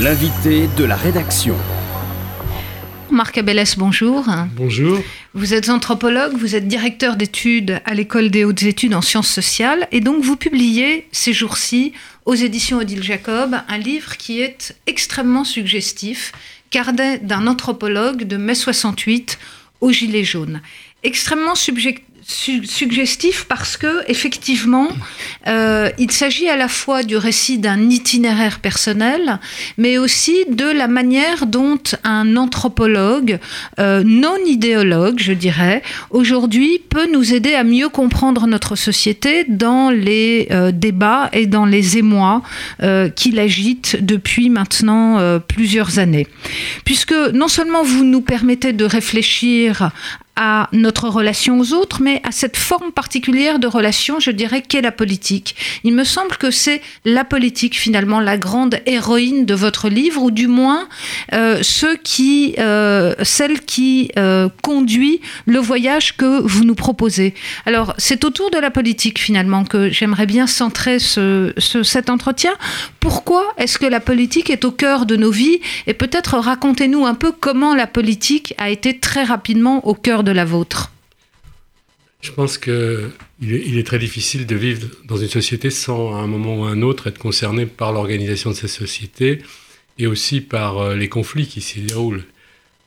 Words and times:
L'invité 0.00 0.66
de 0.76 0.82
la 0.82 0.96
rédaction. 0.96 1.56
Marc 3.12 3.38
Abélès, 3.38 3.78
bonjour. 3.78 4.26
Bonjour. 4.56 4.98
Vous 5.34 5.54
êtes 5.54 5.68
anthropologue, 5.68 6.36
vous 6.36 6.56
êtes 6.56 6.66
directeur 6.66 7.14
d'études 7.14 7.80
à 7.84 7.94
l'École 7.94 8.28
des 8.28 8.44
hautes 8.44 8.64
études 8.64 8.94
en 8.94 9.02
sciences 9.02 9.28
sociales 9.28 9.86
et 9.92 10.00
donc 10.00 10.24
vous 10.24 10.34
publiez 10.34 11.06
ces 11.12 11.32
jours-ci 11.32 11.92
aux 12.24 12.34
éditions 12.34 12.78
Odile 12.78 13.04
Jacob 13.04 13.54
un 13.68 13.78
livre 13.78 14.16
qui 14.16 14.40
est 14.40 14.76
extrêmement 14.88 15.44
suggestif, 15.44 16.32
Carnet 16.70 17.18
d'un 17.18 17.46
anthropologue 17.46 18.24
de 18.24 18.36
mai 18.36 18.56
68 18.56 19.38
au 19.80 19.92
gilet 19.92 20.24
jaune. 20.24 20.60
Extrêmement 21.04 21.54
suggestif 22.26 23.44
parce 23.48 23.76
que 23.76 24.08
effectivement, 24.08 24.88
euh, 25.46 25.90
il 25.98 26.10
s'agit 26.10 26.48
à 26.48 26.56
la 26.56 26.68
fois 26.68 27.02
du 27.02 27.16
récit 27.16 27.58
d'un 27.58 27.90
itinéraire 27.90 28.60
personnel, 28.60 29.38
mais 29.76 29.98
aussi 29.98 30.34
de 30.48 30.64
la 30.64 30.88
manière 30.88 31.46
dont 31.46 31.80
un 32.02 32.36
anthropologue 32.36 33.38
euh, 33.78 34.02
non 34.04 34.36
idéologue, 34.46 35.18
je 35.18 35.32
dirais, 35.32 35.82
aujourd'hui 36.10 36.80
peut 36.88 37.10
nous 37.12 37.34
aider 37.34 37.54
à 37.54 37.64
mieux 37.64 37.88
comprendre 37.88 38.46
notre 38.46 38.76
société 38.76 39.44
dans 39.48 39.90
les 39.90 40.48
euh, 40.50 40.72
débats 40.72 41.28
et 41.32 41.46
dans 41.46 41.66
les 41.66 41.98
émois 41.98 42.42
qui 43.16 43.30
l'agitent 43.30 43.96
depuis 44.00 44.50
maintenant 44.50 45.40
plusieurs 45.40 45.98
années. 45.98 46.26
Puisque 46.84 47.14
non 47.32 47.48
seulement 47.48 47.82
vous 47.82 48.04
nous 48.04 48.20
permettez 48.20 48.72
de 48.72 48.84
réfléchir 48.84 49.90
à 50.36 50.68
notre 50.72 51.08
relation 51.08 51.60
aux 51.60 51.72
autres, 51.72 52.02
mais 52.02 52.20
à 52.24 52.32
cette 52.32 52.56
forme 52.56 52.90
particulière 52.92 53.58
de 53.58 53.66
relation, 53.66 54.18
je 54.18 54.30
dirais, 54.30 54.62
qu'est 54.62 54.80
la 54.80 54.90
politique. 54.90 55.54
Il 55.84 55.94
me 55.94 56.04
semble 56.04 56.36
que 56.36 56.50
c'est 56.50 56.82
la 57.04 57.24
politique, 57.24 57.78
finalement, 57.78 58.20
la 58.20 58.36
grande 58.36 58.80
héroïne 58.86 59.46
de 59.46 59.54
votre 59.54 59.88
livre, 59.88 60.22
ou 60.22 60.30
du 60.30 60.48
moins 60.48 60.88
euh, 61.32 61.58
ce 61.62 61.96
qui, 61.96 62.54
euh, 62.58 63.14
celle 63.22 63.60
qui 63.60 64.10
euh, 64.18 64.48
conduit 64.62 65.20
le 65.46 65.58
voyage 65.58 66.16
que 66.16 66.40
vous 66.40 66.64
nous 66.64 66.74
proposez. 66.74 67.34
Alors, 67.64 67.94
c'est 67.98 68.24
autour 68.24 68.50
de 68.50 68.58
la 68.58 68.70
politique, 68.70 69.20
finalement, 69.20 69.64
que 69.64 69.90
j'aimerais 69.90 70.26
bien 70.26 70.46
centrer 70.46 70.98
ce, 70.98 71.52
cet 71.58 72.10
entretien. 72.10 72.52
Pourquoi 72.98 73.52
est-ce 73.58 73.78
que 73.78 73.86
la 73.86 74.00
politique 74.00 74.50
est 74.50 74.64
au 74.64 74.72
cœur 74.72 75.06
de 75.06 75.14
nos 75.14 75.30
vies? 75.30 75.60
Et 75.86 75.94
peut-être 75.94 76.38
racontez-nous 76.38 77.06
un 77.06 77.14
peu 77.14 77.30
comment 77.30 77.74
la 77.74 77.86
politique 77.86 78.54
a 78.58 78.70
été 78.70 78.98
très 78.98 79.22
rapidement 79.22 79.86
au 79.86 79.94
cœur 79.94 80.23
de 80.24 80.32
la 80.32 80.44
vôtre 80.44 80.92
Je 82.20 82.32
pense 82.32 82.58
qu'il 82.58 83.12
est, 83.42 83.86
très 83.86 83.98
difficile 83.98 84.46
de 84.46 84.56
vivre 84.56 84.88
dans 85.04 85.16
une 85.16 85.28
société 85.28 85.70
sans, 85.70 86.14
à 86.14 86.18
un 86.18 86.26
moment 86.26 86.60
ou 86.60 86.64
à 86.64 86.70
un 86.70 86.82
autre, 86.82 87.06
être 87.06 87.18
concerné 87.18 87.66
par 87.66 87.92
l'organisation 87.92 88.50
de 88.50 88.56
cette 88.56 88.70
société 88.70 89.42
et 89.98 90.06
aussi 90.06 90.40
par 90.40 90.78
euh, 90.78 90.96
les 90.96 91.08
conflits 91.08 91.46
qui 91.46 91.60
s'y 91.60 91.80
déroulent. 91.80 92.24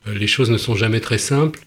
Euh, 0.07 0.13
les 0.13 0.27
choses 0.27 0.49
ne 0.49 0.57
sont 0.57 0.75
jamais 0.75 0.99
très 0.99 1.17
simples. 1.17 1.59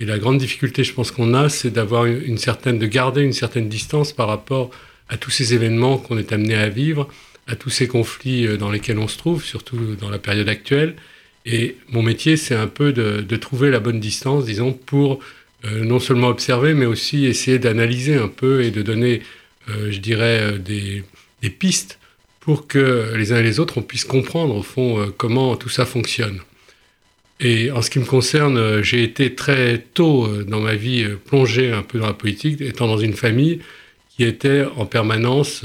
Et 0.00 0.04
la 0.04 0.18
grande 0.18 0.38
difficulté, 0.38 0.84
je 0.84 0.92
pense 0.92 1.10
qu'on 1.10 1.34
a, 1.34 1.48
c'est 1.48 1.70
d'avoir 1.70 2.06
une 2.06 2.38
certaine, 2.38 2.78
de 2.78 2.86
garder 2.86 3.22
une 3.22 3.32
certaine 3.32 3.68
distance 3.68 4.12
par 4.12 4.28
rapport 4.28 4.70
à 5.08 5.16
tous 5.16 5.30
ces 5.30 5.54
événements 5.54 5.98
qu'on 5.98 6.18
est 6.18 6.32
amené 6.32 6.54
à 6.54 6.68
vivre, 6.68 7.08
à 7.46 7.56
tous 7.56 7.70
ces 7.70 7.88
conflits 7.88 8.46
euh, 8.46 8.56
dans 8.56 8.70
lesquels 8.70 8.98
on 8.98 9.08
se 9.08 9.18
trouve, 9.18 9.44
surtout 9.44 9.96
dans 10.00 10.10
la 10.10 10.18
période 10.18 10.48
actuelle, 10.48 10.94
et 11.46 11.76
mon 11.90 12.02
métier, 12.02 12.36
c'est 12.36 12.54
un 12.54 12.66
peu 12.66 12.92
de, 12.92 13.36
trouver 13.36 13.70
la 13.70 13.80
bonne 13.80 14.00
distance, 14.00 14.44
disons, 14.44 14.72
pour 14.72 15.20
euh, 15.64 15.84
non 15.84 15.98
seulement 15.98 16.28
observer, 16.28 16.74
mais 16.74 16.86
aussi 16.86 17.26
essayer 17.26 17.58
d'analyser 17.58 18.16
un 18.16 18.28
peu 18.28 18.62
et 18.62 18.70
de 18.70 18.82
donner, 18.82 19.22
euh, 19.68 19.90
je 19.90 19.98
dirais, 19.98 20.40
euh, 20.42 20.58
des, 20.58 21.04
pistes 21.58 21.98
pour 22.40 22.66
que 22.66 23.14
les 23.16 23.32
uns 23.32 23.38
et 23.38 23.42
les 23.42 23.60
autres, 23.60 23.78
on 23.78 23.82
puisse 23.82 24.04
comprendre, 24.04 24.54
au 24.56 24.62
fond, 24.62 25.12
comment 25.16 25.56
tout 25.56 25.68
ça 25.68 25.86
fonctionne. 25.86 26.40
Et 27.40 27.70
en 27.70 27.82
ce 27.82 27.90
qui 27.90 27.98
me 27.98 28.04
concerne, 28.04 28.82
j'ai 28.82 29.02
été 29.02 29.34
très 29.34 29.78
tôt 29.78 30.26
dans 30.44 30.60
ma 30.60 30.74
vie 30.74 31.06
plongé 31.26 31.72
un 31.72 31.82
peu 31.82 31.98
dans 31.98 32.06
la 32.06 32.14
politique, 32.14 32.60
étant 32.60 32.86
dans 32.86 32.98
une 32.98 33.12
famille 33.12 33.60
qui 34.16 34.24
était 34.24 34.64
en 34.76 34.86
permanence 34.86 35.64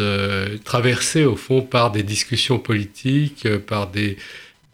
traversée, 0.65 1.25
au 1.25 1.37
fond, 1.37 1.61
par 1.61 1.91
des 1.91 2.03
discussions 2.03 2.59
politiques, 2.59 3.47
par 3.65 3.87
des, 3.87 4.17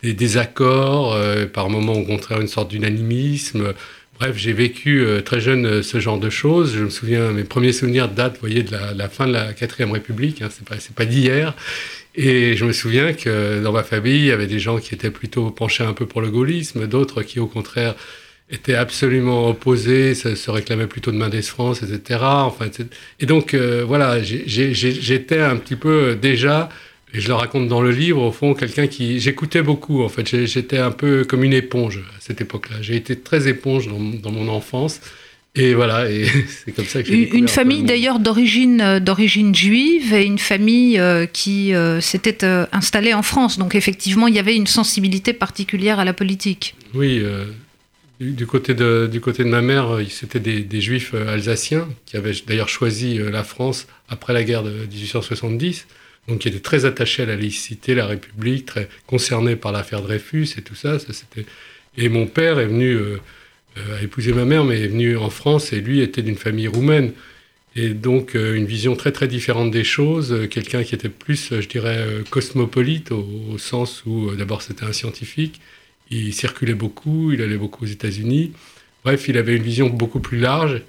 des 0.03 0.13
désaccords, 0.13 1.13
euh, 1.13 1.45
par 1.45 1.69
moments 1.69 1.93
au 1.93 2.03
contraire 2.03 2.39
une 2.41 2.47
sorte 2.47 2.69
d'unanimisme. 2.69 3.73
Bref, 4.19 4.35
j'ai 4.35 4.53
vécu 4.53 5.01
euh, 5.01 5.21
très 5.21 5.39
jeune 5.39 5.65
euh, 5.65 5.81
ce 5.81 5.99
genre 5.99 6.19
de 6.19 6.29
choses. 6.29 6.75
Je 6.75 6.83
me 6.83 6.89
souviens, 6.89 7.31
mes 7.31 7.43
premiers 7.43 7.71
souvenirs 7.71 8.09
datent, 8.09 8.33
vous 8.33 8.41
voyez, 8.41 8.63
de 8.63 8.71
la, 8.71 9.09
fin 9.09 9.27
de 9.27 9.33
la 9.33 9.53
quatrième 9.53 9.91
République. 9.91 10.41
Hein, 10.41 10.49
c'est 10.51 10.65
pas, 10.65 10.75
pas 10.95 11.05
d'hier. 11.05 11.55
Et 12.15 12.55
je 12.55 12.65
me 12.65 12.73
souviens 12.73 13.13
que 13.13 13.61
dans 13.61 13.71
ma 13.71 13.83
famille, 13.83 14.19
il 14.19 14.25
y 14.25 14.31
avait 14.31 14.47
des 14.47 14.59
gens 14.59 14.77
qui 14.79 14.93
étaient 14.93 15.11
plutôt 15.11 15.51
penchés 15.51 15.83
un 15.83 15.93
peu 15.93 16.05
pour 16.05 16.21
le 16.21 16.29
gaullisme, 16.29 16.87
d'autres 16.87 17.21
qui, 17.21 17.39
au 17.39 17.47
contraire, 17.47 17.95
étaient 18.49 18.75
absolument 18.75 19.47
opposés, 19.47 20.15
se, 20.15 20.35
se 20.35 20.49
réclamaient 20.49 20.87
plutôt 20.87 21.11
de 21.11 21.17
Mendes 21.17 21.41
France, 21.41 21.83
etc. 21.83 22.19
Enfin, 22.23 22.65
et 23.19 23.25
donc, 23.25 23.53
voilà, 23.53 24.21
j'étais 24.23 25.39
un 25.39 25.55
petit 25.57 25.75
peu 25.75 26.17
déjà 26.19 26.69
et 27.13 27.21
je 27.21 27.27
le 27.27 27.33
raconte 27.33 27.67
dans 27.67 27.81
le 27.81 27.91
livre, 27.91 28.21
au 28.21 28.31
fond, 28.31 28.53
quelqu'un 28.53 28.85
qui... 28.87 29.19
J'écoutais 29.19 29.63
beaucoup, 29.63 30.03
en 30.03 30.09
fait. 30.09 30.45
J'étais 30.45 30.77
un 30.77 30.91
peu 30.91 31.25
comme 31.25 31.43
une 31.43 31.53
éponge 31.53 31.97
à 31.97 32.19
cette 32.19 32.39
époque-là. 32.39 32.77
J'ai 32.81 32.95
été 32.95 33.17
très 33.17 33.47
éponge 33.47 33.87
dans, 33.87 34.31
mon 34.31 34.47
enfance. 34.47 35.01
Et 35.55 35.73
voilà, 35.73 36.09
et 36.11 36.25
c'est 36.65 36.71
comme 36.71 36.85
ça 36.85 37.01
que 37.01 37.09
j'ai 37.09 37.35
Une 37.35 37.47
famille 37.47 37.81
d'ailleurs 37.81 38.19
d'origine 38.19 38.81
euh, 38.81 38.99
d'origine 38.99 39.55
juive 39.55 40.13
et 40.13 40.23
une 40.23 40.37
famille 40.37 40.99
euh, 40.99 41.25
qui 41.25 41.73
euh, 41.73 41.99
s'était 41.99 42.45
installée 42.71 43.15
en 43.15 43.23
France. 43.23 43.57
Donc 43.57 43.73
effectivement, 43.73 44.27
il 44.27 44.35
y 44.35 44.39
avait 44.39 44.55
une 44.55 44.67
sensibilité 44.67 45.33
particulière 45.33 45.97
à 45.97 46.05
la 46.05 46.13
politique. 46.13 46.75
Oui, 46.93 47.23
du, 48.19 48.45
côté 48.45 48.75
de, 48.75 49.09
du 49.11 49.19
côté 49.19 49.43
de 49.43 49.49
ma 49.49 49.61
mère, 49.61 49.97
c'était 50.09 50.39
des, 50.39 50.61
des, 50.61 50.81
juifs 50.81 51.15
alsaciens 51.15 51.87
qui 52.05 52.17
avaient 52.17 52.33
d'ailleurs 52.45 52.69
choisi 52.69 53.17
la 53.17 53.43
France 53.43 53.87
après 54.09 54.33
la 54.33 54.43
guerre 54.43 54.61
de 54.61 54.71
1870 54.71 55.87
donc 56.29 56.39
qui 56.39 56.47
était 56.47 56.59
très 56.59 56.85
attaché 56.85 57.23
à 57.23 57.25
la 57.25 57.35
laïcité, 57.35 57.95
la 57.95 58.05
République, 58.05 58.65
très 58.65 58.87
concerné 59.07 59.55
par 59.55 59.71
l'affaire 59.71 60.01
Dreyfus 60.01 60.47
et 60.57 60.61
tout 60.61 60.75
ça. 60.75 60.99
ça 60.99 61.11
c'était... 61.11 61.45
Et 61.97 62.07
mon 62.07 62.27
père 62.27 62.59
est 62.59 62.67
venu, 62.67 62.91
euh, 62.91 63.17
euh, 63.77 63.99
a 63.99 64.03
épousé 64.03 64.31
ma 64.31 64.45
mère, 64.45 64.63
mais 64.63 64.79
est 64.79 64.87
venu 64.87 65.17
en 65.17 65.29
France 65.29 65.73
et 65.73 65.81
lui 65.81 66.01
était 66.01 66.21
d'une 66.21 66.37
famille 66.37 66.67
roumaine. 66.67 67.11
Et 67.75 67.89
donc 67.89 68.35
euh, 68.35 68.55
une 68.55 68.65
vision 68.65 68.95
très 68.95 69.11
très 69.11 69.27
différente 69.27 69.71
des 69.71 69.83
choses, 69.83 70.47
quelqu'un 70.49 70.83
qui 70.83 70.95
était 70.95 71.09
plus, 71.09 71.59
je 71.59 71.67
dirais, 71.67 72.05
cosmopolite 72.29 73.11
au, 73.11 73.57
sens 73.57 74.03
où 74.05 74.33
d'abord 74.35 74.61
c'était 74.61 74.85
un 74.85 74.93
scientifique, 74.93 75.59
il 76.11 76.33
circulait 76.33 76.73
beaucoup, 76.73 77.31
il 77.31 77.41
allait 77.41 77.57
beaucoup 77.57 77.83
aux 77.85 77.87
États-Unis. 77.87 78.53
Bref, 79.03 79.27
il 79.27 79.37
avait 79.37 79.55
une 79.55 79.63
vision 79.63 79.89
beaucoup 79.89 80.19
plus 80.19 80.39
large 80.39 80.81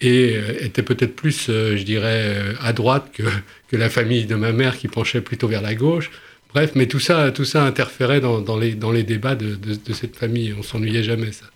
et 0.00 0.36
euh, 0.36 0.64
était 0.64 0.82
peut-être 0.82 1.14
plus, 1.14 1.48
euh, 1.48 1.76
je 1.76 1.84
dirais, 1.84 2.24
euh, 2.26 2.54
à 2.60 2.72
droite 2.72 3.10
que, 3.12 3.22
que, 3.68 3.76
la 3.76 3.88
famille 3.88 4.26
de 4.26 4.34
ma 4.34 4.52
mère 4.52 4.76
qui 4.76 4.88
penchait 4.88 5.20
plutôt 5.20 5.48
vers 5.48 5.62
la 5.62 5.74
gauche. 5.74 6.10
Bref, 6.52 6.72
mais 6.74 6.86
tout 6.86 7.00
ça, 7.00 7.30
tout 7.30 7.44
ça 7.44 7.64
interférait 7.64 8.20
dans, 8.20 8.40
dans, 8.40 8.58
les, 8.58 8.74
dans 8.74 8.90
les 8.90 9.04
débats 9.04 9.36
de, 9.36 9.54
de, 9.54 9.74
de 9.74 9.92
cette 9.92 10.16
famille. 10.16 10.54
On 10.58 10.62
s'ennuyait 10.62 11.02
jamais, 11.02 11.32
ça. 11.32 11.46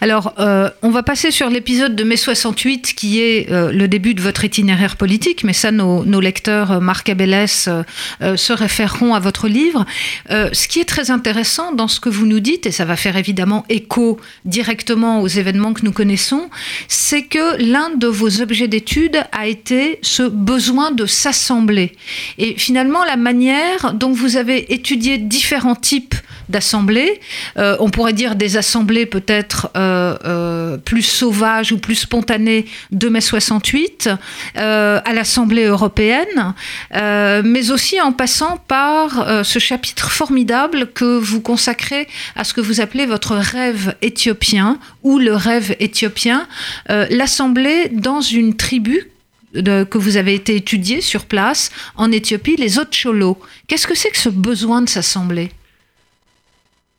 Alors, 0.00 0.34
euh, 0.38 0.70
on 0.82 0.90
va 0.90 1.02
passer 1.02 1.30
sur 1.30 1.48
l'épisode 1.48 1.96
de 1.96 2.04
mai 2.04 2.16
68 2.16 2.94
qui 2.94 3.20
est 3.20 3.50
euh, 3.50 3.72
le 3.72 3.88
début 3.88 4.14
de 4.14 4.20
votre 4.20 4.44
itinéraire 4.44 4.96
politique, 4.96 5.44
mais 5.44 5.52
ça, 5.52 5.70
nos, 5.70 6.20
lecteurs, 6.20 6.72
euh, 6.72 6.80
Marc 6.80 7.08
Abélès, 7.08 7.68
se 8.20 8.52
référeront 8.52 9.14
à 9.14 9.20
votre 9.20 9.48
livre. 9.48 9.84
ce 10.28 10.68
qui 10.68 10.80
est 10.80 10.84
très 10.84 11.10
intéressant 11.10 11.72
dans 11.72 11.88
ce 11.88 12.00
que 12.00 12.08
vous 12.08 12.26
nous 12.26 12.40
dites, 12.40 12.66
et 12.66 12.70
ça 12.70 12.84
va 12.84 12.96
faire 12.96 13.16
évidemment 13.16 13.64
écho 13.68 14.18
directement 14.44 15.20
aux 15.20 15.28
événements 15.28 15.72
que 15.72 15.84
nous 15.84 15.92
connaissons, 15.92 16.48
c'est 16.88 17.22
que 17.22 17.60
l'un 17.62 17.90
de 17.90 18.06
vos 18.06 18.40
objets 18.40 18.68
d'étude 18.68 19.22
a 19.32 19.46
été 19.46 19.98
ce 20.02 20.22
besoin 20.22 20.90
de 20.90 21.06
s'assembler. 21.06 21.92
Et 22.38 22.54
finalement, 22.56 23.04
la 23.04 23.16
manière 23.16 23.94
dont 23.94 24.12
vous 24.12 24.36
avez 24.36 24.72
étudié 24.72 25.18
différents 25.18 25.74
types 25.74 26.14
d'assemblées, 26.48 27.20
on 27.56 27.90
pourrait 27.90 28.12
dire 28.12 28.36
des 28.36 28.56
assemblées 28.56 29.06
peut-être 29.06 29.55
euh, 29.76 30.16
euh, 30.24 30.76
plus 30.76 31.02
sauvage 31.02 31.72
ou 31.72 31.78
plus 31.78 31.94
spontané 31.94 32.66
de 32.90 33.08
mai 33.08 33.20
68 33.20 34.10
euh, 34.56 35.00
à 35.04 35.12
l'Assemblée 35.12 35.64
européenne, 35.64 36.54
mais 36.92 37.70
aussi 37.70 38.00
en 38.00 38.12
passant 38.12 38.58
par 38.68 39.44
ce 39.44 39.58
chapitre 39.58 40.10
formidable 40.10 40.88
que 40.92 41.18
vous 41.18 41.40
consacrez 41.40 42.06
à 42.34 42.44
ce 42.44 42.54
que 42.54 42.60
vous 42.60 42.80
appelez 42.80 43.06
votre 43.06 43.34
rêve 43.36 43.94
éthiopien 44.02 44.78
ou 45.02 45.18
le 45.18 45.34
rêve 45.34 45.74
éthiopien, 45.80 46.46
l'Assemblée 46.88 47.88
dans 47.92 48.20
une 48.20 48.56
tribu 48.56 49.10
que 49.54 49.98
vous 49.98 50.16
avez 50.16 50.34
été 50.34 50.56
étudié 50.56 51.00
sur 51.00 51.24
place 51.24 51.70
en 51.96 52.12
Éthiopie, 52.12 52.56
les 52.56 52.78
Otcholo. 52.78 53.38
Qu'est-ce 53.66 53.86
que 53.86 53.96
c'est 53.96 54.10
que 54.10 54.18
ce 54.18 54.28
besoin 54.28 54.82
de 54.82 54.88
s'assembler? 54.88 55.50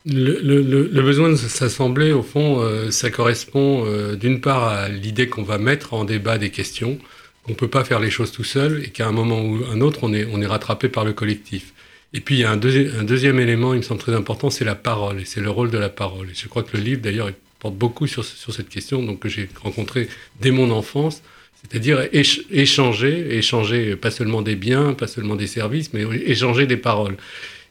Le, 0.08 1.02
besoin 1.02 1.30
de 1.30 1.36
s'assembler, 1.36 2.12
au 2.12 2.24
fond, 2.24 2.62
euh, 2.62 2.92
ça 2.92 3.10
correspond 3.10 3.86
euh, 3.86 4.16
d'une 4.16 4.42
part 4.42 4.64
à 4.64 4.90
l'idée 4.90 5.28
qu'on 5.28 5.44
va 5.44 5.58
mettre 5.58 5.94
en 5.94 6.06
débat 6.06 6.38
des 6.38 6.50
questions, 6.50 6.98
qu'on 7.44 7.52
ne 7.52 7.58
peut 7.58 7.68
pas 7.68 7.84
faire 7.84 8.00
les 8.00 8.10
choses 8.10 8.32
tout 8.32 8.44
seul 8.44 8.84
et 8.84 8.90
qu'à 8.90 9.08
un 9.08 9.12
moment 9.12 9.42
ou 9.42 9.64
un 9.72 9.82
autre, 9.82 10.00
on 10.04 10.14
est, 10.14 10.46
rattrapé 10.46 10.90
par 10.90 11.04
le 11.04 11.14
collectif. 11.14 11.74
Et 12.14 12.22
puis 12.22 12.36
il 12.36 12.42
y 12.42 12.44
a 12.46 12.52
un, 12.52 12.58
deuxième 12.58 13.40
élément, 13.40 13.74
il 13.74 13.78
me 13.78 13.84
semble 13.84 14.00
très 14.00 14.16
important, 14.16 14.50
c'est 14.50 14.66
la 14.66 14.76
parole, 14.76 15.20
et 15.22 15.26
c'est 15.26 15.42
le 15.42 15.50
rôle 15.50 15.72
de 15.72 15.78
la 15.78 15.90
parole. 15.90 16.30
Et 16.30 16.36
je 16.36 16.48
crois 16.48 16.64
que 16.64 16.78
le 16.78 16.84
livre, 16.84 17.02
d'ailleurs, 17.02 17.30
porte 17.60 17.76
beaucoup 17.76 18.08
sur, 18.08 18.24
sur 18.24 18.54
cette 18.54 18.70
question, 18.70 19.04
donc 19.04 19.20
que 19.20 19.30
j'ai 19.30 19.50
rencontré 19.62 20.08
dès 20.40 20.52
mon 20.52 20.72
enfance, 20.72 21.22
c'est-à-dire 21.70 22.08
échanger, 22.14 23.36
échanger 23.36 23.96
pas 23.98 24.12
seulement 24.12 24.42
des 24.42 24.56
biens, 24.56 24.94
pas 24.94 25.08
seulement 25.08 25.36
des 25.36 25.48
services, 25.48 25.92
mais 25.92 26.06
échanger 26.26 26.66
des 26.66 26.78
paroles. 26.78 27.18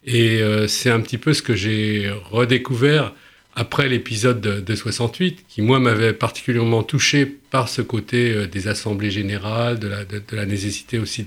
Et 0.06 0.41
euh, 0.41 0.69
c'est 0.69 0.91
un 0.91 1.00
petit 1.00 1.19
peu 1.19 1.32
ce 1.35 1.43
que 1.43 1.55
j'ai 1.55 2.11
redécouvert 2.31 3.12
après 3.56 3.88
l'épisode 3.88 4.41
de, 4.41 4.75
68, 4.75 5.47
qui 5.49 5.62
moi 5.62 5.81
m'avait 5.81 6.12
particulièrement 6.12 6.82
touché 6.82 7.26
par 7.26 7.69
ce 7.69 7.82
côté 7.82 8.32
euh, 8.32 8.47
des 8.47 8.69
assemblées 8.69 9.11
générales, 9.11 9.79
de 9.79 9.88
la, 10.32 10.47
nécessité 10.47 10.99
aussi 10.99 11.26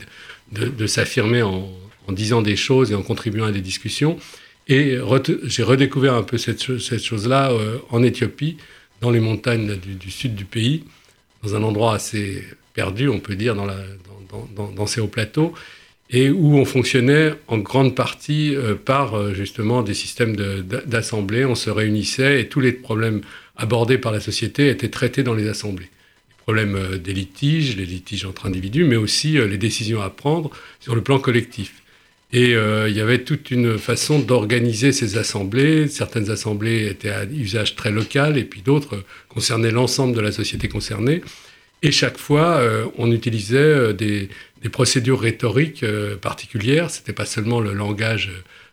de, 0.51 0.87
s'affirmer 0.87 1.41
en, 1.41 1.69
disant 2.09 2.41
des 2.41 2.55
choses 2.55 2.91
et 2.91 2.95
en 2.95 3.03
contribuant 3.03 3.45
à 3.45 3.51
des 3.51 3.61
discussions. 3.61 4.17
Et 4.67 4.97
j'ai 5.43 5.63
redécouvert 5.63 6.13
un 6.13 6.23
peu 6.23 6.37
cette, 6.37 6.61
chose-là 6.61 7.51
euh, 7.51 7.79
en 7.89 8.01
Éthiopie, 8.01 8.57
dans 9.01 9.11
les 9.11 9.19
montagnes 9.19 9.75
du, 9.77 10.11
sud 10.11 10.35
du 10.35 10.45
pays, 10.45 10.83
dans 11.43 11.55
un 11.55 11.63
endroit 11.63 11.95
assez 11.95 12.43
perdu, 12.73 13.09
on 13.09 13.19
peut 13.19 13.35
dire, 13.35 13.55
dans 13.55 14.87
ces 14.87 15.01
hauts 15.01 15.07
plateaux 15.07 15.53
et 16.11 16.29
où 16.29 16.57
on 16.57 16.65
fonctionnait 16.65 17.33
en 17.47 17.59
grande 17.59 17.95
partie 17.95 18.55
euh, 18.55 18.73
par 18.73 19.15
euh, 19.15 19.33
justement 19.33 19.83
des 19.83 19.93
systèmes 19.93 20.35
d'assemblée. 20.35 21.45
On 21.45 21.55
se 21.55 21.69
réunissait 21.69 22.41
et 22.41 22.47
tous 22.47 22.59
les 22.59 22.71
problèmes 22.71 23.21
abordés 23.57 23.97
par 23.97 24.11
la 24.11 24.19
société 24.19 24.69
étaient 24.69 24.89
traités 24.89 25.23
dans 25.23 25.35
les 25.35 25.47
assemblées. 25.47 25.89
Les 26.29 26.35
problèmes 26.43 26.75
euh, 26.75 26.97
des 26.97 27.13
litiges, 27.13 27.77
les 27.77 27.85
litiges 27.85 28.25
entre 28.25 28.47
individus, 28.47 28.85
mais 28.85 28.95
aussi 28.95 29.33
les 29.33 29.57
décisions 29.57 30.01
à 30.01 30.09
prendre 30.09 30.49
sur 30.79 30.95
le 30.95 31.01
plan 31.01 31.19
collectif. 31.19 31.73
Et 32.31 32.51
il 32.51 32.95
y 32.95 33.01
avait 33.01 33.23
toute 33.23 33.49
une 33.49 33.79
façon 33.79 34.19
d'organiser 34.19 34.91
ces 34.91 35.17
assemblées. 35.17 35.87
Certaines 35.87 36.29
assemblées 36.29 36.85
étaient 36.85 37.09
à 37.09 37.25
usage 37.25 37.75
très 37.75 37.89
local 37.89 38.37
et 38.37 38.43
puis 38.43 38.61
d'autres 38.61 39.03
concernaient 39.29 39.71
l'ensemble 39.71 40.15
de 40.15 40.21
la 40.21 40.31
société 40.31 40.67
concernée. 40.67 41.23
Et 41.81 41.89
chaque 41.89 42.19
fois, 42.19 42.61
on 42.99 43.11
utilisait 43.11 43.95
des, 43.95 44.29
des, 44.61 44.69
procédures 44.69 45.19
rhétoriques 45.19 45.83
euh, 45.83 46.15
particulières. 46.15 46.89
C'était 46.89 47.13
pas 47.13 47.25
seulement 47.25 47.59
le 47.59 47.73
langage 47.73 48.31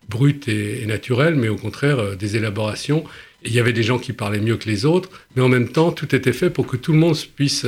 brut 0.08 0.48
et, 0.48 0.84
naturel, 0.86 1.34
mais 1.34 1.48
au 1.48 1.56
contraire 1.56 2.16
des 2.16 2.36
élaborations. 2.36 3.04
Et 3.44 3.48
il 3.48 3.54
y 3.54 3.60
avait 3.60 3.72
des 3.72 3.82
gens 3.82 3.98
qui 3.98 4.12
parlaient 4.12 4.40
mieux 4.40 4.56
que 4.56 4.68
les 4.68 4.84
autres, 4.84 5.10
mais 5.34 5.42
en 5.42 5.48
même 5.48 5.68
temps, 5.68 5.92
tout 5.92 6.14
était 6.14 6.32
fait 6.32 6.50
pour 6.50 6.66
que 6.66 6.76
tout 6.76 6.92
le 6.92 6.98
monde 6.98 7.16
puisse 7.34 7.66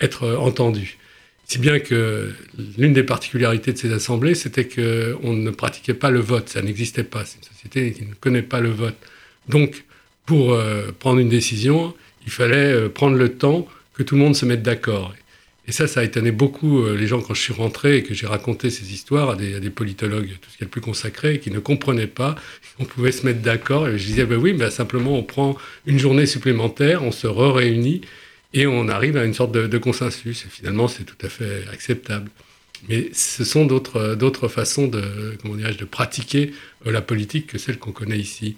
être 0.00 0.36
entendu. 0.36 0.98
Si 1.44 1.58
bien 1.58 1.78
que 1.78 2.32
l'une 2.76 2.92
des 2.92 3.04
particularités 3.04 3.72
de 3.72 3.78
ces 3.78 3.92
assemblées, 3.92 4.34
c'était 4.34 4.66
qu'on 4.66 5.32
ne 5.32 5.50
pratiquait 5.50 5.94
pas 5.94 6.10
le 6.10 6.18
vote. 6.20 6.48
Ça 6.48 6.60
n'existait 6.60 7.04
pas. 7.04 7.24
C'est 7.24 7.38
une 7.38 7.54
société 7.54 7.92
qui 7.92 8.04
ne 8.04 8.14
connaît 8.14 8.42
pas 8.42 8.60
le 8.60 8.70
vote. 8.70 8.96
Donc, 9.48 9.84
pour 10.26 10.58
prendre 10.98 11.20
une 11.20 11.28
décision, 11.28 11.94
il 12.24 12.32
fallait 12.32 12.88
prendre 12.88 13.16
le 13.16 13.28
temps 13.30 13.68
que 13.96 14.02
tout 14.02 14.16
le 14.16 14.20
monde 14.20 14.36
se 14.36 14.44
mette 14.44 14.62
d'accord. 14.62 15.14
Et 15.68 15.72
ça, 15.72 15.88
ça 15.88 16.00
a 16.00 16.04
étonné 16.04 16.30
beaucoup 16.30 16.84
euh, 16.84 16.96
les 16.96 17.06
gens 17.06 17.20
quand 17.20 17.34
je 17.34 17.40
suis 17.40 17.52
rentré 17.52 17.98
et 17.98 18.02
que 18.04 18.14
j'ai 18.14 18.26
raconté 18.26 18.70
ces 18.70 18.92
histoires 18.92 19.30
à 19.30 19.36
des, 19.36 19.70
politologues, 19.70 20.28
tout 20.40 20.50
ce 20.50 20.56
qui 20.56 20.62
est 20.62 20.66
le 20.66 20.70
plus 20.70 20.80
consacré, 20.80 21.40
qui 21.40 21.50
ne 21.50 21.58
comprenaient 21.58 22.06
pas 22.06 22.36
qu'on 22.78 22.84
pouvait 22.84 23.12
se 23.12 23.26
mettre 23.26 23.40
d'accord. 23.40 23.88
Et 23.88 23.98
je 23.98 24.04
disais, 24.04 24.24
ben 24.24 24.38
oui, 24.38 24.52
ben 24.52 24.70
simplement 24.70 25.18
on 25.18 25.24
prend 25.24 25.56
une 25.86 25.98
journée 25.98 26.26
supplémentaire, 26.26 27.02
on 27.02 27.12
se 27.12 27.26
réunit 27.26 28.02
et 28.54 28.66
on 28.66 28.88
arrive 28.88 29.16
à 29.16 29.24
une 29.24 29.34
sorte 29.34 29.52
de, 29.52 29.78
consensus. 29.78 30.44
Et 30.46 30.48
finalement, 30.48 30.86
c'est 30.86 31.04
tout 31.04 31.26
à 31.26 31.28
fait 31.28 31.64
acceptable. 31.72 32.30
Mais 32.88 33.08
ce 33.12 33.44
sont 33.44 33.66
d'autres 33.66 34.48
façons 34.48 34.86
de, 34.86 35.36
comment 35.42 35.56
de 35.56 35.84
pratiquer 35.84 36.52
euh, 36.86 36.92
la 36.92 37.02
politique 37.02 37.48
que 37.48 37.58
celles 37.58 37.78
qu'on 37.78 37.92
connaît 37.92 38.18
ici. 38.18 38.56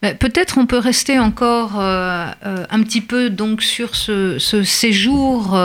Peut-être 0.00 0.58
on 0.58 0.66
peut 0.66 0.78
rester 0.78 1.18
encore 1.18 1.80
euh, 1.80 2.26
euh, 2.44 2.64
un 2.70 2.82
petit 2.82 3.00
peu 3.00 3.30
donc 3.30 3.62
sur 3.62 3.94
ce, 3.96 4.38
séjour 4.38 5.56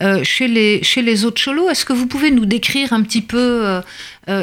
euh, 0.00 0.22
chez, 0.22 0.48
les, 0.48 0.82
chez 0.82 1.02
les 1.02 1.24
autres 1.24 1.40
cholos. 1.40 1.70
Est-ce 1.70 1.84
que 1.84 1.92
vous 1.92 2.06
pouvez 2.06 2.30
nous 2.30 2.46
décrire 2.46 2.92
un 2.92 3.02
petit 3.02 3.22
peu 3.22 3.80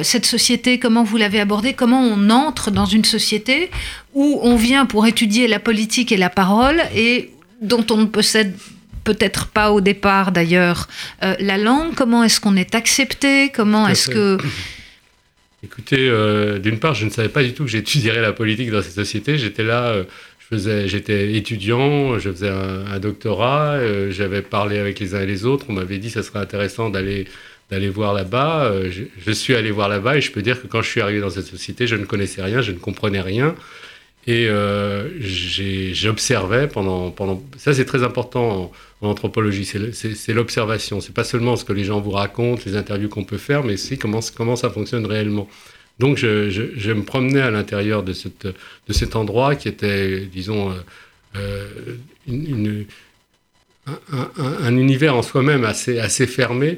cette 0.01 0.25
société, 0.25 0.80
comment 0.80 1.03
vous 1.03 1.18
l'avez 1.18 1.39
abordée, 1.39 1.74
comment 1.74 2.01
on 2.01 2.30
entre 2.30 2.71
dans 2.71 2.85
une 2.85 3.03
société 3.03 3.69
où 4.13 4.39
on 4.41 4.56
vient 4.56 4.85
pour 4.85 5.06
étudier 5.06 5.47
la 5.47 5.59
politique 5.59 6.12
et 6.12 6.18
la 6.18 6.30
parole 6.30 6.81
et 6.95 7.31
dont 7.62 7.85
on 7.89 7.97
ne 7.97 8.06
possède 8.06 8.56
peut-être 9.03 9.47
pas 9.47 9.71
au 9.71 9.81
départ 9.81 10.31
d'ailleurs 10.31 10.88
la 11.21 11.57
langue, 11.57 11.94
comment 11.95 12.24
est-ce 12.24 12.39
qu'on 12.39 12.56
est 12.56 12.75
accepté, 12.75 13.51
comment 13.53 13.88
est-ce 13.88 14.09
que... 14.09 14.38
Écoutez, 15.63 16.10
euh, 16.10 16.60
d'une 16.60 16.77
part, 16.77 16.94
je 16.94 17.06
ne 17.06 17.10
savais 17.10 17.30
pas 17.30 17.42
du 17.42 17.54
tout 17.54 17.63
que 17.63 17.69
j'étudierais 17.69 18.21
la 18.21 18.33
politique 18.33 18.69
dans 18.69 18.81
cette 18.81 18.94
société. 18.94 19.38
J'étais 19.38 19.63
là, 19.63 19.94
euh, 19.94 20.88
j'étais 20.88 21.33
étudiant, 21.36 22.19
je 22.19 22.30
faisais 22.31 22.50
un, 22.50 23.00
doctorat, 23.00 23.75
euh, 23.75 24.12
j'avais 24.12 24.42
parlé 24.42 24.77
avec 24.77 25.00
les 25.00 25.15
uns 25.15 25.21
et 25.21 25.25
les 25.25 25.45
autres. 25.45 25.68
On 25.69 25.74
m'avait 25.74 26.00
dit 26.00 26.07
que 26.07 26.15
ça 26.15 26.24
serait 26.24 26.39
intéressant 26.39 26.89
d'aller 26.89 27.27
d'aller 27.71 27.89
voir 27.89 28.13
là-bas. 28.13 28.74
Je, 28.89 29.04
je, 29.18 29.31
suis 29.31 29.56
allé 29.56 29.71
voir 29.71 29.88
là-bas 29.88 30.18
et 30.18 30.21
je 30.21 30.31
peux 30.31 30.42
dire 30.42 30.62
que 30.62 30.68
quand 30.68 30.81
je 30.81 30.89
suis 30.89 31.01
arrivé 31.01 31.21
dans 31.21 31.30
cette 31.30 31.45
société, 31.45 31.88
je 31.88 31.95
ne 31.95 32.06
connaissais 32.06 32.44
rien, 32.44 32.62
je 32.62 32.74
ne 32.74 32.77
comprenais 32.77 33.21
rien. 33.21 33.56
Et 34.27 34.50
j'observais 35.94 36.68
pendant, 36.68 37.09
pendant. 37.09 37.42
Ça, 37.57 37.74
c'est 37.74 37.86
très 37.86 38.04
important 38.04 38.71
en, 39.03 39.09
anthropologie. 39.09 39.65
C'est 39.65 40.33
l'observation. 40.33 41.01
C'est 41.01 41.13
pas 41.13 41.23
seulement 41.23 41.55
ce 41.55 41.65
que 41.65 41.73
les 41.73 41.83
gens 41.83 42.00
vous 42.00 42.11
racontent, 42.11 42.61
les 42.65 42.75
interviews 42.75 43.09
qu'on 43.09 43.23
peut 43.23 43.38
faire, 43.38 43.63
mais 43.63 43.73
aussi 43.73 43.97
comment, 43.97 44.21
ça 44.21 44.69
fonctionne 44.69 45.05
réellement. 45.05 45.47
Donc, 46.00 46.17
je, 46.17 46.91
me 46.91 47.03
promenais 47.03 47.41
à 47.41 47.51
l'intérieur 47.51 48.03
de, 48.03 48.13
cet 48.13 49.15
endroit 49.15 49.55
qui 49.55 49.67
était, 49.67 50.21
disons, 50.21 50.71
euh, 51.35 51.67
euh 52.47 52.83
un, 53.85 54.31
un, 54.61 54.77
univers 54.77 55.13
en 55.13 55.21
soi-même 55.21 55.65
assez, 55.65 56.25
fermé. 56.25 56.77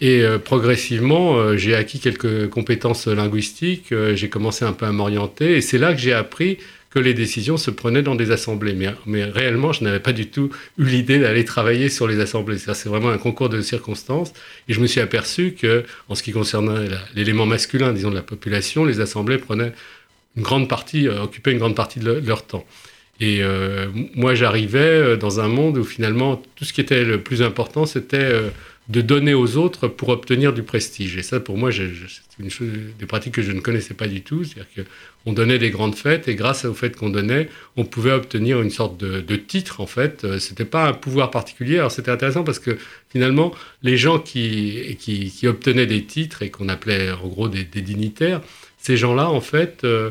Et 0.00 0.22
euh, 0.22 0.38
progressivement, 0.38 1.56
j'ai 1.56 1.76
acquis 1.76 2.00
quelques 2.00 2.48
compétences 2.48 3.06
linguistiques, 3.06 3.94
j'ai 4.14 4.28
commencé 4.28 4.64
un 4.64 4.72
peu 4.72 4.86
à 4.86 4.92
m'orienter, 4.92 5.56
et 5.56 5.60
c'est 5.60 5.78
là 5.78 5.92
que 5.92 6.00
j'ai 6.00 6.12
appris 6.12 6.58
que 6.90 6.98
les 6.98 7.14
décisions 7.14 7.56
se 7.56 7.70
prenaient 7.70 8.02
dans 8.02 8.16
des 8.16 8.32
assemblées. 8.32 8.76
Mais, 9.06 9.24
réellement, 9.24 9.72
je 9.72 9.84
n'avais 9.84 10.00
pas 10.00 10.12
du 10.12 10.26
tout 10.26 10.50
eu 10.76 10.84
l'idée 10.84 11.20
d'aller 11.20 11.44
travailler 11.44 11.88
sur 11.88 12.08
les 12.08 12.18
assemblées. 12.18 12.58
C'est 12.58 12.88
vraiment 12.88 13.10
un 13.10 13.18
concours 13.18 13.48
de 13.48 13.60
circonstances. 13.60 14.32
Et 14.68 14.72
je 14.72 14.80
me 14.80 14.86
suis 14.86 15.00
aperçu 15.00 15.52
que, 15.52 15.84
en 16.08 16.16
ce 16.16 16.22
qui 16.22 16.32
concernait 16.32 16.88
l'élément 17.14 17.46
masculin, 17.46 17.92
disons, 17.92 18.10
de 18.10 18.16
la 18.16 18.22
population, 18.22 18.84
les 18.84 19.00
assemblées 19.00 19.38
prenaient 19.38 19.72
une 20.36 20.42
grande 20.42 20.68
partie, 20.68 21.06
euh, 21.08 21.22
occupaient 21.22 21.52
une 21.52 21.58
grande 21.58 21.76
partie 21.76 22.00
de, 22.00 22.10
leur 22.26 22.44
temps. 22.44 22.64
Et 23.20 23.42
euh, 23.42 23.86
moi, 24.14 24.34
j'arrivais 24.34 24.78
euh, 24.78 25.16
dans 25.16 25.40
un 25.40 25.48
monde 25.48 25.78
où 25.78 25.84
finalement, 25.84 26.42
tout 26.56 26.64
ce 26.64 26.72
qui 26.72 26.80
était 26.80 27.04
le 27.04 27.22
plus 27.22 27.42
important, 27.42 27.86
c'était 27.86 28.32
de 28.90 29.00
donner 29.00 29.34
aux 29.34 29.56
autres 29.56 29.86
pour 29.86 30.08
obtenir 30.08 30.52
du 30.52 30.64
prestige. 30.64 31.16
Et 31.16 31.22
ça, 31.22 31.38
pour 31.38 31.56
moi, 31.56 31.70
c'est 31.70 31.90
une 32.40 32.50
chose, 32.50 32.68
des 32.98 33.06
pratiques 33.06 33.34
que 33.34 33.42
je 33.42 33.52
ne 33.52 33.60
connaissais 33.60 33.94
pas 33.94 34.08
du 34.08 34.22
tout. 34.22 34.42
C'est-à-dire 34.42 34.84
qu'on 35.24 35.32
donnait 35.32 35.60
des 35.60 35.70
grandes 35.70 35.94
fêtes 35.94 36.26
et 36.26 36.34
grâce 36.34 36.64
au 36.64 36.74
fait 36.74 36.96
qu'on 36.96 37.08
donnait, 37.08 37.48
on 37.76 37.84
pouvait 37.84 38.10
obtenir 38.10 38.60
une 38.60 38.70
sorte 38.70 38.98
de, 38.98 39.36
titre, 39.36 39.80
en 39.80 39.86
fait. 39.86 40.24
Euh, 40.24 40.40
c'était 40.40 40.64
pas 40.64 40.88
un 40.88 40.92
pouvoir 40.92 41.30
particulier. 41.30 41.78
Alors, 41.78 41.92
c'était 41.92 42.10
intéressant 42.10 42.42
parce 42.42 42.58
que 42.58 42.78
finalement, 43.10 43.54
les 43.84 43.96
gens 43.96 44.18
qui, 44.18 44.96
qui, 44.98 45.46
obtenaient 45.46 45.86
des 45.86 46.04
titres 46.04 46.42
et 46.42 46.50
qu'on 46.50 46.68
appelait 46.68 47.12
en 47.12 47.28
gros 47.28 47.48
des, 47.48 47.64
dignitaires, 47.64 48.40
ces 48.76 48.96
gens-là, 48.96 49.30
en 49.30 49.40
fait, 49.40 49.84
euh, 49.84 50.10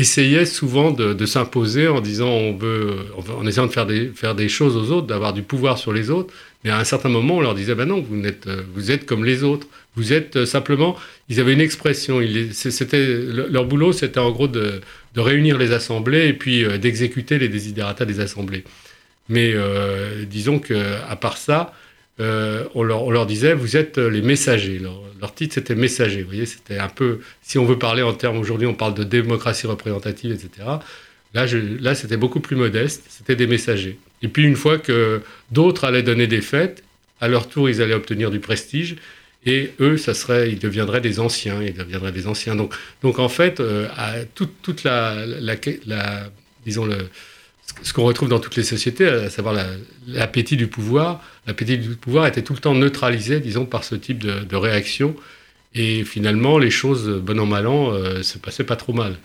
essayaient 0.00 0.46
souvent 0.46 0.90
de, 0.90 1.26
s'imposer 1.26 1.88
en 1.88 2.00
disant 2.00 2.28
on 2.28 2.56
veut, 2.56 2.96
en 3.36 3.46
essayant 3.46 3.66
de 3.66 3.72
faire 3.72 3.86
des, 3.86 4.08
faire 4.14 4.34
des 4.34 4.48
choses 4.48 4.76
aux 4.76 4.92
autres, 4.92 5.06
d'avoir 5.06 5.32
du 5.32 5.42
pouvoir 5.42 5.78
sur 5.78 5.92
les 5.92 6.10
autres. 6.10 6.32
Mais 6.64 6.70
à 6.70 6.78
un 6.78 6.84
certain 6.84 7.08
moment, 7.08 7.36
on 7.36 7.40
leur 7.40 7.54
disait 7.54 7.74
ben 7.74 7.86
non, 7.86 8.00
vous 8.00 8.26
êtes, 8.26 8.48
vous 8.74 8.90
êtes 8.90 9.06
comme 9.06 9.24
les 9.24 9.42
autres. 9.44 9.66
Vous 9.96 10.12
êtes 10.12 10.36
euh, 10.36 10.46
simplement. 10.46 10.96
Ils 11.28 11.40
avaient 11.40 11.52
une 11.52 11.60
expression. 11.60 12.20
C'était 12.52 13.06
leur 13.06 13.64
boulot, 13.64 13.92
c'était 13.92 14.20
en 14.20 14.30
gros 14.30 14.48
de, 14.48 14.80
de, 15.14 15.20
réunir 15.20 15.58
les 15.58 15.72
assemblées 15.72 16.28
et 16.28 16.32
puis 16.32 16.64
euh, 16.64 16.78
d'exécuter 16.78 17.38
les 17.38 17.48
désidératas 17.48 18.04
des 18.04 18.20
assemblées. 18.20 18.64
Mais 19.28 19.52
euh, 19.54 20.24
disons 20.24 20.58
que 20.58 20.74
à 21.08 21.16
part 21.16 21.36
ça, 21.36 21.72
on, 22.74 22.82
leur, 22.82 23.02
on, 23.04 23.10
leur, 23.10 23.26
disait 23.26 23.54
vous 23.54 23.76
êtes 23.76 23.98
les 23.98 24.22
messagers. 24.22 24.78
Leur, 24.78 25.34
titre 25.34 25.54
c'était 25.54 25.74
messager. 25.74 26.22
Vous 26.22 26.28
voyez, 26.28 26.46
c'était 26.46 26.78
un 26.78 26.88
peu. 26.88 27.20
Si 27.42 27.58
on 27.58 27.64
veut 27.64 27.78
parler 27.78 28.02
en 28.02 28.12
termes 28.12 28.38
aujourd'hui, 28.38 28.66
on 28.66 28.74
parle 28.74 28.94
de 28.94 29.04
démocratie 29.04 29.66
représentative, 29.66 30.32
etc. 30.32 30.68
Là, 31.34 31.46
là 31.80 31.94
c'était 31.94 32.16
beaucoup 32.16 32.40
plus 32.40 32.56
modeste. 32.56 33.04
C'était 33.08 33.36
des 33.36 33.46
messagers. 33.46 33.98
Et 34.22 34.28
puis 34.28 34.44
une 34.44 34.56
fois 34.56 34.78
que 34.78 35.22
d'autres 35.50 35.84
allaient 35.84 36.02
donner 36.02 36.26
des 36.26 36.40
fêtes, 36.40 36.82
à 37.20 37.28
leur 37.28 37.48
tour, 37.48 37.68
ils 37.68 37.82
allaient 37.82 37.94
obtenir 37.94 38.30
du 38.30 38.40
prestige. 38.40 38.96
Et 39.46 39.72
eux, 39.80 39.96
ça 39.96 40.12
serait, 40.12 40.50
ils 40.50 40.58
deviendraient 40.58 41.00
des 41.00 41.18
anciens, 41.18 41.62
ils 41.62 41.72
deviendraient 41.72 42.12
des 42.12 42.26
anciens. 42.26 42.56
Donc, 42.56 42.74
donc 43.02 43.18
en 43.18 43.28
fait, 43.28 43.60
euh, 43.60 43.88
à 43.96 44.24
toute, 44.34 44.52
toute 44.62 44.84
la, 44.84 45.24
la, 45.26 45.54
la, 45.86 46.30
disons 46.64 46.84
le, 46.84 47.08
ce 47.82 47.92
qu'on 47.92 48.04
retrouve 48.04 48.28
dans 48.28 48.40
toutes 48.40 48.56
les 48.56 48.62
sociétés, 48.62 49.06
à 49.06 49.30
savoir 49.30 49.54
l'appétit 50.06 50.56
du 50.56 50.66
pouvoir, 50.66 51.22
l'appétit 51.46 51.78
du 51.78 51.90
pouvoir 51.90 52.26
était 52.26 52.42
tout 52.42 52.52
le 52.52 52.58
temps 52.58 52.74
neutralisé, 52.74 53.40
disons, 53.40 53.64
par 53.64 53.84
ce 53.84 53.94
type 53.94 54.18
de, 54.18 54.56
réaction. 54.56 55.14
Et 55.74 56.04
finalement, 56.04 56.58
les 56.58 56.70
choses, 56.70 57.08
bon 57.22 57.38
an, 57.38 57.46
mal 57.46 57.66
an, 57.66 57.92
se 58.22 58.38
passaient 58.38 58.64
pas 58.64 58.76
trop 58.76 58.92
mal. 58.92 59.16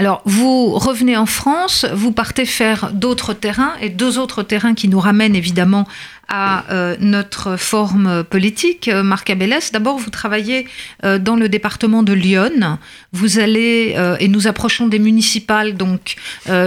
Alors, 0.00 0.22
vous 0.24 0.78
revenez 0.78 1.14
en 1.18 1.26
France, 1.26 1.84
vous 1.92 2.10
partez 2.10 2.46
faire 2.46 2.90
d'autres 2.94 3.34
terrains, 3.34 3.74
et 3.82 3.90
deux 3.90 4.18
autres 4.18 4.42
terrains 4.42 4.72
qui 4.72 4.88
nous 4.88 4.98
ramènent 4.98 5.36
évidemment 5.36 5.86
à 6.30 6.64
euh, 6.70 6.96
notre 7.00 7.56
forme 7.56 8.22
politique. 8.24 8.88
Euh, 8.88 9.02
Marc 9.02 9.28
Abélès, 9.28 9.72
d'abord, 9.72 9.98
vous 9.98 10.10
travaillez 10.10 10.66
euh, 11.04 11.18
dans 11.18 11.34
le 11.34 11.48
département 11.48 12.04
de 12.04 12.12
Lyon. 12.12 12.78
Vous 13.12 13.40
allez, 13.40 13.96
et 14.20 14.28
nous 14.28 14.46
approchons 14.46 14.86
des 14.86 15.00
municipales, 15.00 15.76
donc 15.76 16.14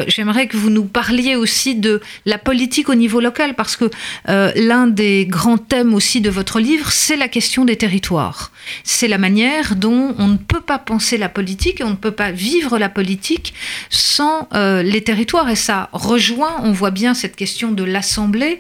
j'aimerais 0.08 0.48
que 0.48 0.58
vous 0.58 0.70
nous 0.70 0.84
parliez 0.84 1.38
aussi 1.38 1.76
de 1.76 2.02
la 2.26 2.38
politique 2.38 2.90
au 2.90 2.96
niveau 2.96 3.22
local, 3.22 3.56
parce 3.56 3.78
que 3.78 3.90
l'un 4.28 4.88
des 4.88 5.26
grands 5.26 5.58
thèmes 5.58 5.94
aussi 5.94 6.20
de 6.20 6.30
votre 6.30 6.60
livre, 6.60 6.92
c'est 6.92 7.16
la 7.16 7.30
question 7.30 7.64
des 7.64 7.78
territoires. 7.78 8.52
C'est 8.84 9.08
la 9.08 9.18
manière 9.18 9.76
dont 9.76 10.16
on 10.18 10.28
ne 10.28 10.38
peut 10.38 10.60
pas 10.60 10.80
penser 10.80 11.18
la 11.18 11.30
politique 11.30 11.80
et 11.80 11.86
on 11.86 11.92
ne 11.92 11.96
peut 11.96 12.12
pas 12.12 12.32
vivre 12.32 12.78
la 12.78 12.90
politique 12.90 13.54
sans 13.90 14.50
les 14.52 15.02
territoires. 15.02 15.50
Et 15.50 15.56
ça 15.56 15.88
rejoint, 15.94 16.58
on 16.64 16.74
voit 16.74 16.92
bien 16.92 17.14
cette 17.14 17.38
question 17.38 17.72
de 17.72 17.86
l'Assemblée 17.86 18.60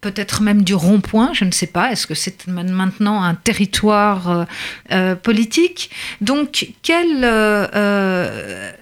peut-être 0.00 0.42
même 0.42 0.62
du 0.62 0.74
rond-point, 0.74 1.30
je 1.32 1.44
ne 1.44 1.50
sais 1.50 1.66
pas, 1.66 1.90
est-ce 1.90 2.06
que 2.06 2.14
c'est 2.14 2.46
maintenant 2.46 3.22
un 3.22 3.34
territoire 3.34 4.30
euh, 4.30 4.44
euh, 4.92 5.14
politique? 5.14 5.90
Donc, 6.20 6.68
euh, 6.90 8.72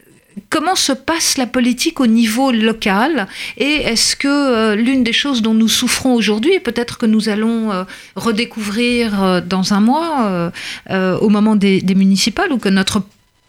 comment 0.50 0.74
se 0.74 0.92
passe 0.92 1.38
la 1.38 1.46
politique 1.46 2.00
au 2.00 2.06
niveau 2.06 2.50
local? 2.52 3.26
Et 3.56 3.74
est-ce 3.82 4.16
que 4.16 4.74
l'une 4.74 5.04
des 5.04 5.12
choses 5.12 5.40
dont 5.40 5.54
nous 5.54 5.68
souffrons 5.68 6.14
aujourd'hui, 6.14 6.54
et 6.54 6.60
peut-être 6.60 6.98
que 6.98 7.06
nous 7.06 7.28
allons 7.28 7.86
redécouvrir 8.16 9.42
dans 9.42 9.72
un 9.72 9.80
mois, 9.80 10.50
au 10.90 11.28
moment 11.28 11.56
des, 11.56 11.82
municipales, 11.94 12.52
ou 12.52 12.58
que 12.58 12.68
notre 12.68 13.02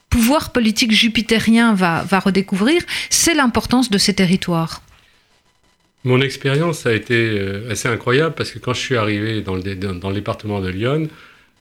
pouvoir 0.10 0.52
politique 0.52 0.92
jupitérien 0.92 1.74
va 1.74 2.20
redécouvrir, 2.20 2.82
c'est 3.10 3.34
l'importance 3.34 3.90
de 3.90 3.98
ces 3.98 4.14
territoires? 4.14 4.82
Mon 6.06 6.22
expérience 6.22 6.86
a 6.86 6.94
été 6.94 7.16
euh, 7.16 7.72
assez 7.72 7.88
incroyable 7.88 8.36
parce 8.36 8.52
que 8.52 8.60
quand 8.60 8.74
je 8.74 8.80
suis 8.80 8.96
arrivé 8.96 9.42
dans 9.42 9.56
le, 9.56 10.14
département 10.14 10.62
de 10.62 10.70
Lyon, 10.70 11.10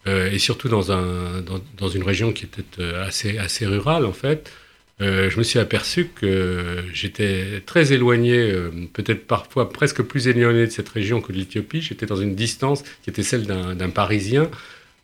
euh, 0.07 0.31
et 0.31 0.39
surtout 0.39 0.69
dans, 0.69 0.83
une 0.83 2.03
région 2.03 2.33
qui 2.33 2.45
était 2.45 2.63
euh, 2.79 3.07
assez, 3.07 3.39
assez 3.39 3.67
rurale 3.67 4.05
en 4.05 4.13
fait, 4.13 4.53
je 5.01 5.37
me 5.37 5.43
suis 5.43 5.59
aperçu 5.59 6.11
que 6.15 6.85
j'étais 6.93 7.63
très 7.67 7.93
éloigné, 7.93 8.55
peut-être 8.93 9.27
parfois 9.27 9.69
presque 9.69 10.03
plus 10.03 10.29
éloigné 10.29 10.67
de 10.67 10.71
cette 10.71 10.89
région 10.89 11.21
que 11.21 11.33
de 11.33 11.39
l'Éthiopie. 11.39 11.83
J'étais 11.83 12.07
dans 12.07 12.17
une 12.17 12.37
distance 12.37 12.85
qui 13.03 13.11
était 13.11 13.25
celle 13.25 13.45
d'un 13.45 13.91
Parisien. 13.91 14.49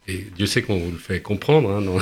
Et 0.07 0.27
Dieu 0.37 0.47
sait 0.47 0.63
qu'on 0.63 0.79
vous 0.79 0.93
le 0.93 0.97
fait 0.97 1.21
comprendre. 1.21 1.71
Hein, 1.71 2.01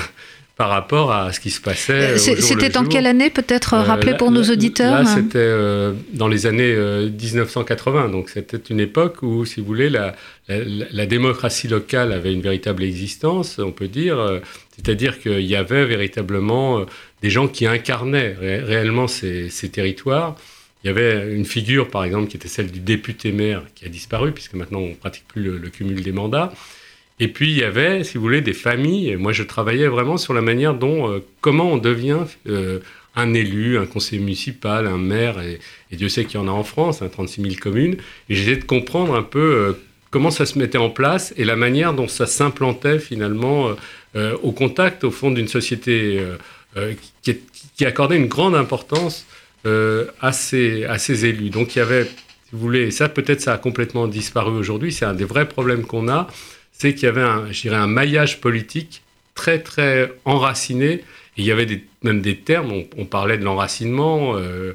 par 0.59 0.71
rapport 0.71 1.13
à 1.13 1.33
ce 1.33 1.39
qui 1.39 1.51
se 1.51 1.61
passait. 1.61 2.19
C'était 2.19 2.77
en 2.77 2.85
quelle 2.85 3.07
année 3.07 3.31
peut-être 3.31 3.75
euh, 3.75 3.83
rappelé 3.83 4.15
pour 4.15 4.33
nos 4.33 4.43
auditeurs 4.43 5.05
Là, 5.05 5.05
c'était 5.05 5.39
euh, 5.39 5.93
dans 6.13 6.27
les 6.27 6.47
années 6.47 6.75
1980. 6.75 8.07
Euh, 8.07 8.09
Donc 8.09 8.29
c'était 8.29 8.57
une 8.69 8.81
époque 8.81 9.23
où, 9.23 9.45
si 9.45 9.61
vous 9.61 9.67
voulez, 9.67 9.89
la, 9.89 10.17
la, 10.49 11.07
démocratie 11.07 11.69
locale 11.69 12.13
avait 12.13 12.33
une 12.33 12.41
véritable 12.41 12.83
existence, 12.83 13.61
on 13.61 13.71
peut 13.71 13.87
dire. 13.87 14.41
C'est-à-dire 14.75 15.21
qu'il 15.21 15.47
y 15.47 15.55
avait 15.55 15.87
véritablement 15.87 16.85
des 17.23 17.31
gens 17.31 17.47
qui 17.47 17.65
incarnaient 17.65 18.35
réellement 18.41 19.07
ces, 19.07 19.51
ces, 19.51 19.69
territoires. 19.69 20.35
Il 20.83 20.89
y 20.89 20.91
avait 20.91 21.37
une 21.37 21.45
figure, 21.45 21.89
par 21.89 22.03
exemple, 22.03 22.27
qui 22.27 22.37
était 22.37 22.49
celle 22.49 22.73
du 22.73 22.81
député 22.81 23.31
maire, 23.31 23.63
qui 23.77 23.85
a 23.85 23.89
disparu, 23.89 24.33
puisque 24.33 24.55
maintenant 24.55 24.81
on 24.81 24.89
ne 24.89 24.95
pratique 24.95 25.29
plus 25.29 25.57
le 25.57 25.69
cumul 25.69 26.03
des 26.03 26.13
mandats. 26.13 26.53
Et 27.21 27.29
puis 27.29 27.51
il 27.51 27.59
y 27.59 27.65
avait, 27.65 28.05
si 28.05 28.17
vous 28.17 28.23
voulez, 28.23 28.41
des 28.41 28.53
familles. 28.53 29.17
Moi, 29.17 29.33
je 29.33 29.43
travaillais 29.43 29.89
vraiment 29.89 30.17
sur 30.17 30.35
la 30.35 30.41
manière 30.41 30.75
dont, 30.75 31.11
euh, 31.11 31.25
comment 31.41 31.73
on 31.73 31.79
devient 31.79 32.21
euh, 32.49 32.79
un 33.17 33.35
élu, 33.35 33.79
un 33.79 33.87
conseiller 33.87 34.21
municipal, 34.21 34.87
un 34.87 34.99
maire. 34.99 35.41
Et, 35.41 35.59
Dieu 35.97 36.09
sait 36.09 36.25
qu'il 36.25 36.39
y 36.39 36.43
en 36.43 36.49
a 36.49 36.53
en 36.53 36.65
France, 36.65 37.03
hein, 37.03 37.09
36 37.11 37.43
000 37.43 37.55
communes. 37.61 37.97
Et 38.29 38.35
j'essayais 38.35 38.57
de 38.57 38.65
comprendre 38.65 39.17
un 39.17 39.23
peu 39.23 39.41
euh, 39.41 39.73
comment 40.11 40.31
ça 40.31 40.47
se 40.47 40.59
mettait 40.59 40.79
en 40.79 40.91
place 40.91 41.35
et 41.37 41.45
la 41.45 41.57
manière 41.57 41.93
dont 41.93 42.09
ça 42.09 42.27
s'implantait 42.27 42.99
finalement 42.99 43.73
au 44.43 44.53
contact, 44.53 45.05
au 45.05 45.11
fond, 45.11 45.31
d'une 45.31 45.49
société 45.49 46.19
qui, 47.23 47.85
accordait 47.85 48.17
une 48.17 48.27
grande 48.27 48.57
importance 48.57 49.27
à 49.67 50.33
ces, 50.33 50.85
à 50.85 50.97
ces 50.97 51.27
élus. 51.27 51.51
Donc 51.51 51.77
il 51.77 51.81
y 51.81 51.83
avait, 51.83 52.05
si 52.05 52.11
vous 52.53 52.59
voulez, 52.59 52.91
ça 52.91 53.11
peut-être 53.11 53.43
ça 53.43 53.53
a 53.53 53.59
complètement 53.59 54.09
disparu 54.09 54.53
aujourd'hui. 54.57 54.93
C'est 54.93 55.05
un 55.05 55.13
des 55.13 55.27
vrais 55.27 55.47
problèmes 55.47 55.85
qu'on 55.85 56.09
a 56.09 56.27
c'est 56.79 56.95
qu'il 56.95 57.05
y 57.05 57.09
avait 57.09 57.23
un, 57.23 57.51
un 57.73 57.87
maillage 57.87 58.41
politique 58.41 59.03
très, 59.35 59.61
très 59.61 60.13
enraciné. 60.25 61.05
Il 61.37 61.45
y 61.45 61.53
avait 61.53 61.83
même 62.03 62.21
des 62.21 62.37
termes, 62.37 62.73
on, 62.97 63.05
parlait 63.05 63.39
de 63.39 63.45
l'enracinement, 63.45 64.37
euh, 64.37 64.73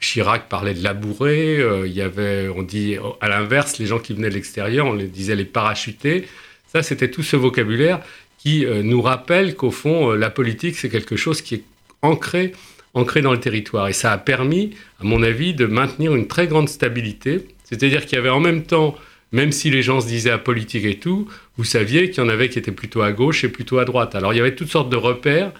Chirac 0.00 0.48
parlait 0.48 0.74
de 0.74 0.82
labourer, 0.82 1.58
euh, 1.58 1.86
il 1.86 1.92
y 1.92 2.02
avait, 2.02 2.48
on 2.48 2.62
dit 2.62 2.96
à 3.20 3.28
l'inverse, 3.28 3.78
les 3.78 3.86
gens 3.86 3.98
qui 3.98 4.12
venaient 4.12 4.28
de 4.28 4.34
l'extérieur, 4.34 4.86
on 4.86 4.92
les 4.92 5.08
disait 5.08 5.34
les 5.34 5.44
parachutés. 5.44 6.26
Ça, 6.66 6.82
c'était 6.82 7.10
tout 7.10 7.22
ce 7.22 7.36
vocabulaire 7.36 8.00
qui 8.38 8.64
euh, 8.64 8.82
nous 8.82 9.00
rappelle 9.00 9.54
qu'au 9.54 9.70
fond, 9.70 10.12
la 10.12 10.30
politique, 10.30 10.76
c'est 10.76 10.90
quelque 10.90 11.16
chose 11.16 11.40
qui 11.42 11.56
est 11.56 11.64
ancré, 12.02 12.52
ancré 12.94 13.22
dans 13.22 13.32
le 13.32 13.40
territoire. 13.40 13.88
Et 13.88 13.94
ça 13.94 14.12
a 14.12 14.18
permis, 14.18 14.74
à 15.00 15.04
mon 15.04 15.22
avis, 15.22 15.54
de 15.54 15.66
maintenir 15.66 16.14
une 16.14 16.26
très 16.26 16.46
grande 16.46 16.68
stabilité. 16.68 17.46
C'est-à-dire 17.64 18.04
qu'il 18.04 18.16
y 18.16 18.18
avait 18.18 18.30
en 18.30 18.40
même 18.40 18.62
temps 18.62 18.94
même 19.32 19.52
si 19.52 19.70
les 19.70 19.82
gens 19.82 20.00
se 20.00 20.06
disaient 20.06 20.30
apolitiques 20.30 20.84
et 20.84 20.98
tout, 20.98 21.28
vous 21.56 21.64
saviez 21.64 22.10
qu'il 22.10 22.22
y 22.22 22.26
en 22.26 22.28
avait 22.28 22.48
qui 22.48 22.58
étaient 22.58 22.72
plutôt 22.72 23.02
à 23.02 23.12
gauche 23.12 23.44
et 23.44 23.48
plutôt 23.48 23.78
à 23.78 23.84
droite. 23.84 24.14
Alors 24.14 24.32
il 24.32 24.36
y 24.36 24.40
avait 24.40 24.54
toutes 24.54 24.70
sortes 24.70 24.90
de 24.90 24.96
repères 24.96 25.52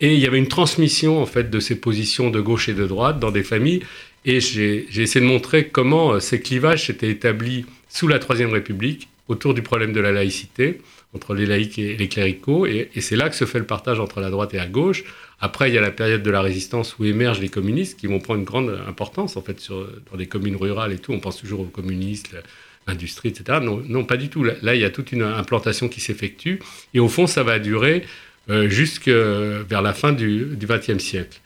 et 0.00 0.14
il 0.14 0.20
y 0.20 0.26
avait 0.26 0.38
une 0.38 0.48
transmission 0.48 1.20
en 1.20 1.26
fait 1.26 1.50
de 1.50 1.60
ces 1.60 1.80
positions 1.80 2.30
de 2.30 2.40
gauche 2.40 2.68
et 2.68 2.74
de 2.74 2.86
droite 2.86 3.18
dans 3.18 3.30
des 3.30 3.42
familles. 3.42 3.82
Et 4.24 4.40
j'ai 4.40 4.86
essayé 4.96 5.24
de 5.24 5.30
montrer 5.30 5.68
comment 5.68 6.14
euh, 6.14 6.20
ces 6.20 6.40
clivages 6.40 6.86
s'étaient 6.86 7.10
établis 7.10 7.64
sous 7.88 8.08
la 8.08 8.18
Troisième 8.18 8.50
République 8.50 9.08
autour 9.28 9.54
du 9.54 9.62
problème 9.62 9.92
de 9.92 10.00
la 10.00 10.12
laïcité 10.12 10.80
entre 11.14 11.34
les 11.34 11.46
laïcs 11.46 11.78
et 11.78 11.96
les 11.96 12.08
cléricaux. 12.08 12.66
Et, 12.66 12.90
c'est 13.00 13.16
là 13.16 13.30
que 13.30 13.36
se 13.36 13.44
fait 13.44 13.58
le 13.58 13.66
partage 13.66 14.00
entre 14.00 14.20
la 14.20 14.30
droite 14.30 14.52
et 14.52 14.58
la 14.58 14.66
gauche. 14.66 15.04
Après, 15.40 15.70
il 15.70 15.74
y 15.74 15.78
a 15.78 15.80
la 15.80 15.90
période 15.90 16.22
de 16.22 16.30
la 16.30 16.42
résistance 16.42 16.98
où 16.98 17.04
émergent 17.04 17.40
les 17.40 17.48
communistes 17.48 17.98
qui 17.98 18.06
vont 18.06 18.18
prendre 18.18 18.40
une 18.40 18.44
grande 18.44 18.78
importance 18.86 19.36
en 19.36 19.42
fait 19.42 19.68
dans 20.10 20.18
des 20.18 20.26
communes 20.26 20.56
rurales 20.56 20.92
et 20.92 20.98
tout. 20.98 21.12
On 21.12 21.20
pense 21.20 21.38
toujours 21.38 21.60
aux 21.60 21.64
communistes, 21.64 22.36
industrie, 22.86 23.30
etc. 23.30 23.60
Non, 23.62 24.04
pas 24.04 24.16
du 24.16 24.28
tout. 24.28 24.44
Là, 24.44 24.74
il 24.74 24.80
y 24.80 24.84
a 24.84 24.90
toute 24.90 25.12
une 25.12 25.22
implantation 25.22 25.88
qui 25.88 26.00
s'effectue. 26.00 26.60
Et 26.94 27.00
au 27.00 27.08
fond, 27.08 27.26
ça 27.26 27.42
va 27.42 27.58
durer 27.58 28.04
euh, 28.50 28.68
jusque 28.68 29.08
vers 29.08 29.82
la 29.82 29.92
fin 29.92 30.12
du 30.12 30.56
XXe 30.60 31.02
siècle. 31.02 31.40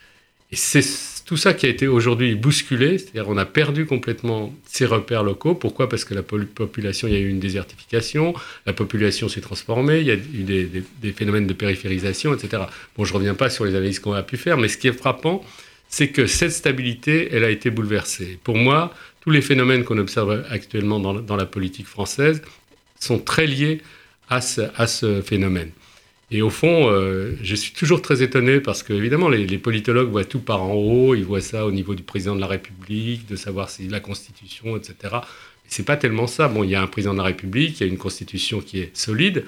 Et 0.52 0.56
c'est 0.56 0.82
tout 1.25 1.37
ça 1.37 1.54
qui 1.54 1.66
a 1.66 1.68
été 1.68 1.87
aujourd'hui 1.87 2.35
bousculé, 2.35 2.99
c'est-à-dire 2.99 3.28
on 3.28 3.37
a 3.37 3.47
perdu 3.47 3.87
complètement 3.87 4.52
ces 4.66 4.85
repères 4.85 5.23
locaux. 5.23 5.54
Pourquoi? 5.54 5.88
Parce 5.88 6.04
que 6.04 6.12
la 6.12 6.25
population, 6.25 7.06
il 7.06 7.14
y 7.14 7.16
a 7.16 7.20
eu 7.20 7.28
une 7.28 7.38
désertification, 7.38 8.35
la 8.66 8.73
population 8.73 9.28
s'est 9.28 9.40
transformée, 9.40 10.00
il 10.00 10.06
y 10.09 10.11
a 10.11 10.14
eu 10.14 10.42
des, 10.42 10.68
des, 11.00 11.12
phénomènes 11.12 11.47
de 11.47 11.52
périphérisation, 11.52 12.35
etc. 12.35 12.64
Bon, 12.97 13.04
je 13.04 13.12
ne 13.12 13.18
reviens 13.18 13.35
pas 13.35 13.49
sur 13.49 13.64
les 13.64 13.76
analyses 13.76 14.00
qu'on 14.00 14.12
a 14.12 14.25
pu 14.25 14.37
faire, 14.37 14.59
mais 14.59 14.66
ce 14.66 14.76
qui 14.76 14.88
est 14.88 14.92
frappant, 14.92 15.44
c'est 15.88 16.09
que 16.09 16.26
cette 16.26 16.50
stabilité, 16.50 17.28
elle 17.32 17.44
a 17.44 17.50
été 17.50 17.70
bouleversée. 17.70 18.40
Pour 18.42 18.56
moi, 18.56 18.92
tous 19.21 19.31
les 19.31 19.43
phénomènes 19.43 19.85
qu'on 19.85 19.99
observe 19.99 20.45
actuellement 20.50 20.99
dans, 20.99 21.37
la 21.37 21.47
politique 21.47 21.87
française 21.87 22.43
sont 22.99 23.19
très 23.19 23.47
liés 23.47 23.81
à 24.29 24.41
ce, 24.41 25.23
phénomène. 25.23 25.71
Et 26.31 26.43
au 26.43 26.50
fond, 26.50 26.89
euh, 26.89 27.35
je 27.43 27.57
suis 27.57 27.73
toujours 27.73 28.03
très 28.03 28.23
étonné 28.23 28.61
parce 28.61 28.85
que, 28.85 28.93
évidemment, 28.93 29.29
les, 29.29 29.59
politologues 29.59 30.11
voient 30.11 30.25
tout 30.25 30.39
par 30.39 30.62
en 30.62 30.75
haut, 30.75 31.15
ils 31.17 31.25
voient 31.25 31.41
ça 31.41 31.67
au 31.67 31.73
niveau 31.73 31.97
du 31.97 32.05
président 32.05 32.37
de 32.37 32.41
la 32.41 32.47
République, 32.47 33.27
de 33.27 33.35
savoir 33.35 33.69
si 33.69 33.89
la 33.89 33.99
Constitution, 33.99 34.77
etc. 34.77 34.95
Mais 35.12 35.19
c'est 35.69 35.85
pas 35.85 35.97
tellement 35.97 36.29
ça. 36.29 36.47
Bon, 36.47 36.62
il 36.62 36.71
y 36.71 36.77
a 36.77 36.83
un 36.83 36.87
président 36.87 37.15
de 37.15 37.19
la 37.19 37.25
République, 37.25 37.81
il 37.81 37.87
y 37.87 37.91
a 37.91 37.93
une 37.93 37.99
Constitution 37.99 38.61
qui 38.61 38.79
est 38.79 38.97
solide, 38.97 39.45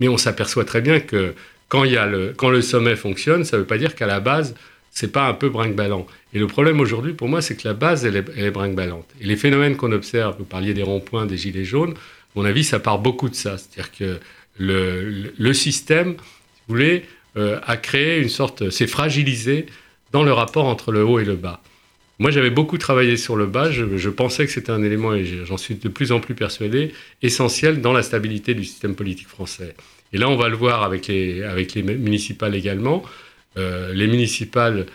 mais 0.00 0.08
on 0.08 0.18
s'aperçoit 0.18 0.66
très 0.66 0.82
bien 0.82 1.00
que 1.00 1.34
quand, 1.68 1.84
le 1.84 2.62
sommet 2.62 2.96
fonctionne, 2.96 3.44
ça 3.44 3.56
ne 3.56 3.62
veut 3.62 3.66
pas 3.66 3.78
dire 3.78 3.94
qu'à 3.94 4.06
la 4.06 4.20
base, 4.20 4.54
c'est 4.90 5.12
pas 5.12 5.28
un 5.28 5.34
peu 5.34 5.48
brinque-ballant. 5.48 6.06
Et 6.34 6.38
le 6.38 6.46
problème 6.46 6.80
aujourd'hui, 6.80 7.14
pour 7.14 7.28
moi, 7.28 7.40
c'est 7.40 7.56
que 7.56 7.66
la 7.66 7.74
base, 7.74 8.04
elle 8.04 8.16
est, 8.16 8.50
brinque-ballante. 8.50 9.08
Et 9.20 9.26
les 9.26 9.36
phénomènes 9.36 9.76
qu'on 9.76 9.92
observe, 9.92 10.36
vous 10.38 10.44
parliez 10.44 10.74
des 10.74 10.82
ronds-points, 10.82 11.26
des 11.26 11.38
gilets 11.38 11.64
jaunes, 11.64 11.92
à 11.92 12.40
mon 12.40 12.44
avis, 12.44 12.64
ça 12.64 12.78
part 12.78 12.98
beaucoup 12.98 13.28
de 13.28 13.34
ça. 13.34 13.56
C'est-à-dire 13.56 13.92
que 13.92 14.20
le, 14.58 15.52
système, 15.54 16.12
si 16.12 16.62
vous 16.68 16.74
voulez, 16.74 17.04
euh, 17.36 17.58
a 17.66 17.76
créé 17.76 18.20
une 18.20 18.28
sorte, 18.28 18.68
s'est 18.70 18.86
fragilisé 18.86 19.66
dans 20.12 20.22
le 20.22 20.32
rapport 20.32 20.66
entre 20.66 20.92
le 20.92 21.04
haut 21.04 21.18
et 21.18 21.24
le 21.24 21.36
bas. 21.36 21.62
Moi, 22.18 22.30
j'avais 22.30 22.50
beaucoup 22.50 22.78
travaillé 22.78 23.16
sur 23.16 23.36
le 23.36 23.46
bas. 23.46 23.70
Je, 23.70 24.08
pensais 24.08 24.44
que 24.44 24.52
c'était 24.52 24.72
un 24.72 24.82
élément, 24.82 25.14
et 25.14 25.24
j'en 25.24 25.56
suis 25.56 25.76
de 25.76 25.88
plus 25.88 26.10
en 26.12 26.20
plus 26.20 26.34
persuadé, 26.34 26.92
essentiel 27.22 27.80
dans 27.80 27.92
la 27.92 28.02
stabilité 28.02 28.54
du 28.54 28.64
système 28.64 28.94
politique 28.94 29.28
français. 29.28 29.74
Et 30.12 30.18
là, 30.18 30.28
on 30.28 30.36
va 30.36 30.48
le 30.48 30.56
voir 30.56 30.82
avec 30.82 31.06
les, 31.06 31.42
avec 31.44 31.74
les 31.74 31.82
municipales 31.82 32.54
également. 32.54 33.02
Euh, 33.56 33.92
les 33.92 34.06
municipales 34.08 34.86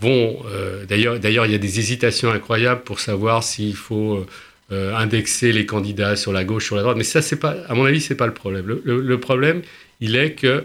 vont. 0.00 0.38
Euh, 0.46 0.84
d'ailleurs, 0.86 1.46
il 1.46 1.52
y 1.52 1.54
a 1.54 1.58
des 1.58 1.78
hésitations 1.78 2.30
incroyables 2.30 2.82
pour 2.82 3.00
savoir 3.00 3.42
s'il 3.42 3.74
faut 3.74 4.26
euh, 4.72 4.94
indexer 4.94 5.52
les 5.52 5.66
candidats 5.66 6.16
sur 6.16 6.32
la 6.32 6.44
gauche, 6.44 6.66
sur 6.66 6.76
la 6.76 6.82
droite. 6.82 6.96
Mais 6.96 7.04
ça, 7.04 7.20
pas, 7.36 7.56
à 7.68 7.74
mon 7.74 7.84
avis, 7.84 8.00
c'est 8.00 8.14
pas 8.14 8.26
le 8.26 8.34
problème. 8.34 8.66
Le, 8.84 9.20
problème, 9.20 9.62
il 10.00 10.16
est 10.16 10.32
que 10.32 10.64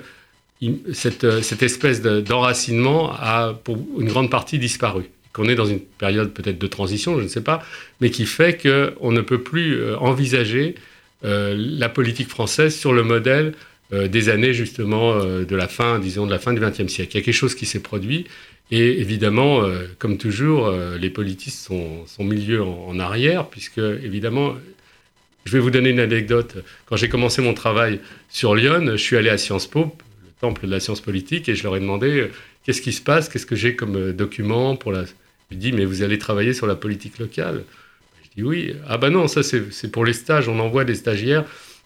cette, 0.93 1.41
cette 1.41 1.63
espèce 1.63 2.01
d'enracinement 2.01 3.11
a 3.13 3.53
pour 3.53 3.77
une 3.99 4.07
grande 4.07 4.29
partie 4.29 4.59
disparu. 4.59 5.03
Qu'on 5.33 5.49
est 5.49 5.55
dans 5.55 5.65
une 5.65 5.79
période 5.79 6.31
peut-être 6.31 6.59
de 6.59 6.67
transition, 6.67 7.17
je 7.17 7.23
ne 7.23 7.27
sais 7.27 7.41
pas, 7.41 7.63
mais 8.01 8.11
qui 8.11 8.27
fait 8.27 8.55
qu'on 8.61 9.11
ne 9.11 9.21
peut 9.21 9.41
plus 9.41 9.95
envisager 9.95 10.75
la 11.23 11.89
politique 11.89 12.29
française 12.29 12.75
sur 12.75 12.93
le 12.93 13.01
modèle 13.01 13.53
des 13.91 14.29
années 14.29 14.53
justement 14.53 15.25
de 15.25 15.55
la 15.55 15.67
fin, 15.67 15.97
disons, 15.97 16.27
de 16.27 16.31
la 16.31 16.37
fin 16.37 16.53
du 16.53 16.61
XXe 16.61 16.87
siècle. 16.87 17.13
Il 17.15 17.17
y 17.17 17.21
a 17.21 17.25
quelque 17.25 17.33
chose 17.33 17.55
qui 17.55 17.65
s'est 17.65 17.81
produit 17.81 18.27
et 18.71 18.99
évidemment, 18.99 19.63
euh, 19.63 19.87
comme 19.99 20.17
toujours, 20.17 20.67
euh, 20.67 20.97
les 20.97 21.09
politistes 21.09 21.59
sont, 21.65 22.05
sont 22.07 22.23
milieu 22.23 22.63
en, 22.63 22.97
arrière, 22.99 23.47
puisque 23.47 23.77
évidemment, 23.77 24.55
je 25.45 25.51
vais 25.53 25.59
vous 25.59 25.71
donner 25.71 25.89
une 25.89 25.99
anecdote. 25.99 26.63
Quand 26.85 26.95
j'ai 26.95 27.09
commencé 27.09 27.41
mon 27.41 27.53
travail 27.53 27.99
sur 28.29 28.55
Lyon, 28.55 28.91
je 28.91 28.97
suis 28.97 29.17
allé 29.17 29.29
à 29.29 29.37
Sciences 29.37 29.67
Po, 29.67 29.95
le 30.23 30.31
temple 30.39 30.65
de 30.65 30.71
la 30.71 30.79
science 30.79 31.01
politique, 31.01 31.49
et 31.49 31.55
je 31.55 31.63
leur 31.63 31.75
ai 31.75 31.79
demandé 31.79 32.21
euh, 32.21 32.31
qu'est-ce 32.65 32.81
qui 32.81 32.93
se 32.93 33.01
passe, 33.01 33.29
qu'est-ce 33.29 33.45
que 33.45 33.55
j'ai 33.55 33.75
comme 33.75 34.13
document 34.13 34.75
pour 34.75 34.91
la. 34.91 35.03
Je 35.51 35.57
dis 35.57 35.71
mais 35.71 35.85
vous 35.85 36.01
allez 36.01 36.17
travailler 36.17 36.53
sur 36.53 36.65
la 36.65 36.75
politique 36.75 37.19
locale. 37.19 37.63
Je 38.23 38.29
dis 38.37 38.43
oui. 38.43 38.73
Ah 38.87 38.97
ben 38.97 39.11
non, 39.11 39.27
ça 39.27 39.43
c'est 39.43 39.91
pour 39.91 40.05
les 40.05 40.13
stages. 40.13 40.47
On 40.47 40.59
envoie 40.59 40.83
des 40.83 40.95
stagiaires 40.95 41.45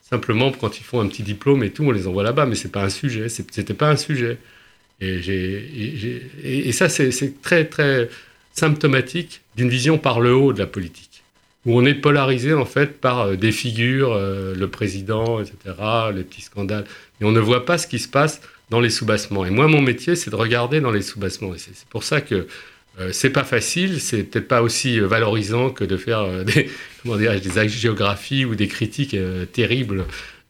simplement 0.10 0.52
quand 0.54 0.80
ils 0.80 0.84
font 0.84 1.02
un 1.02 1.08
petit 1.08 1.24
diplôme 1.24 1.64
et 1.64 1.72
tout, 1.72 1.84
on 1.84 1.92
les 1.92 2.08
envoie 2.08 2.24
là-bas, 2.24 2.46
mais 2.46 2.56
c'est 2.56 2.72
pas 2.72 2.84
un 2.84 2.90
sujet. 2.90 3.28
C'était 3.28 3.74
pas 3.74 3.90
un 3.90 3.98
sujet. 3.98 4.38
Et, 5.00 6.72
ça, 6.72 6.90
c'est 6.90 7.42
très, 7.42 7.66
très 7.66 8.10
symptomatique 8.52 9.42
d'une 9.56 9.70
vision 9.70 9.98
par 9.98 10.20
le 10.20 10.34
haut 10.34 10.54
de 10.54 10.60
la 10.60 10.66
politique, 10.66 11.24
où 11.66 11.78
on 11.80 11.86
est 11.86 11.94
polarisé 11.94 12.54
en 12.54 12.66
fait 12.66 13.00
par 13.00 13.20
euh, 13.20 13.36
des 13.36 13.52
figures, 13.52 14.14
euh, 14.14 14.56
le 14.56 14.68
président, 14.68 15.40
etc., 15.40 15.56
les 16.16 16.24
petits 16.24 16.42
scandales, 16.42 16.86
et 17.22 17.26
on 17.26 17.32
ne 17.32 17.40
voit 17.40 17.66
pas 17.66 17.78
ce 17.78 17.86
qui 17.86 18.00
se 18.00 18.08
passe 18.08 18.42
dans 18.72 18.80
les 18.80 18.90
soubassements. 18.90 19.46
Et 19.46 19.52
moi, 19.52 19.68
mon 19.68 19.82
métier, 19.82 20.16
c'est 20.16 20.32
de 20.32 20.36
regarder 20.36 20.82
dans 20.82 20.92
les 20.92 21.04
soubassements. 21.04 21.52
C'est 21.56 21.88
pour 21.90 22.04
ça 22.04 22.22
que 22.22 22.48
euh, 23.00 23.12
c'est 23.12 23.30
pas 23.30 23.44
facile, 23.44 24.02
c'est 24.02 24.24
peut-être 24.24 24.48
pas 24.48 24.64
aussi 24.64 25.00
valorisant 25.00 25.70
que 25.70 25.84
de 25.84 25.98
faire 25.98 26.44
des, 26.46 26.70
comment 27.04 27.18
des 27.18 27.70
géographies 27.70 28.46
ou 28.46 28.56
des 28.56 28.68
critiques 28.68 29.16
terribles 29.54 30.06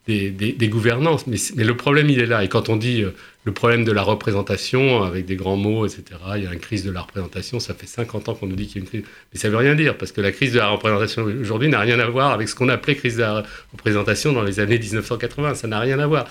des, 0.08 0.68
gouvernances. 0.70 1.28
Mais, 1.28 1.38
le 1.64 1.78
problème, 1.78 2.10
il 2.10 2.20
est 2.20 2.26
là. 2.26 2.44
Et 2.44 2.48
quand 2.48 2.70
on 2.70 2.76
dit 2.76 3.04
euh, 3.04 3.12
le 3.44 3.52
problème 3.52 3.84
de 3.84 3.92
la 3.92 4.02
représentation, 4.02 5.04
avec 5.04 5.26
des 5.26 5.36
grands 5.36 5.58
mots, 5.58 5.86
etc., 5.86 6.04
il 6.36 6.44
y 6.44 6.48
a 6.48 6.54
une 6.54 6.60
crise 6.60 6.84
de 6.84 6.92
la 6.92 7.02
représentation, 7.02 7.60
ça 7.60 7.74
fait 7.74 7.88
50 7.88 8.30
ans 8.30 8.36
qu'on 8.36 8.48
nous 8.48 8.56
dit 8.56 8.68
qu'il 8.68 8.78
y 8.78 8.80
a 8.80 8.82
une 8.82 8.88
crise. 8.88 9.04
Mais 9.34 9.40
ça 9.40 9.48
ne 9.48 9.54
veut 9.54 9.60
rien 9.60 9.76
dire, 9.76 9.98
parce 9.98 10.12
que 10.12 10.22
la 10.22 10.32
crise 10.32 10.54
de 10.54 10.60
la 10.60 10.70
représentation 10.70 11.24
aujourd'hui 11.24 11.70
n'a 11.70 11.80
rien 11.80 12.00
à 12.00 12.08
voir 12.08 12.32
avec 12.32 12.48
ce 12.48 12.56
qu'on 12.56 12.70
appelait 12.70 12.96
crise 12.96 13.18
de 13.18 13.22
la 13.22 13.44
représentation 13.74 14.32
dans 14.32 14.44
les 14.44 14.60
années 14.60 14.80
1980. 14.80 15.56
Ça 15.56 15.68
n'a 15.68 15.80
rien 15.80 16.00
à 16.00 16.08
voir. 16.08 16.28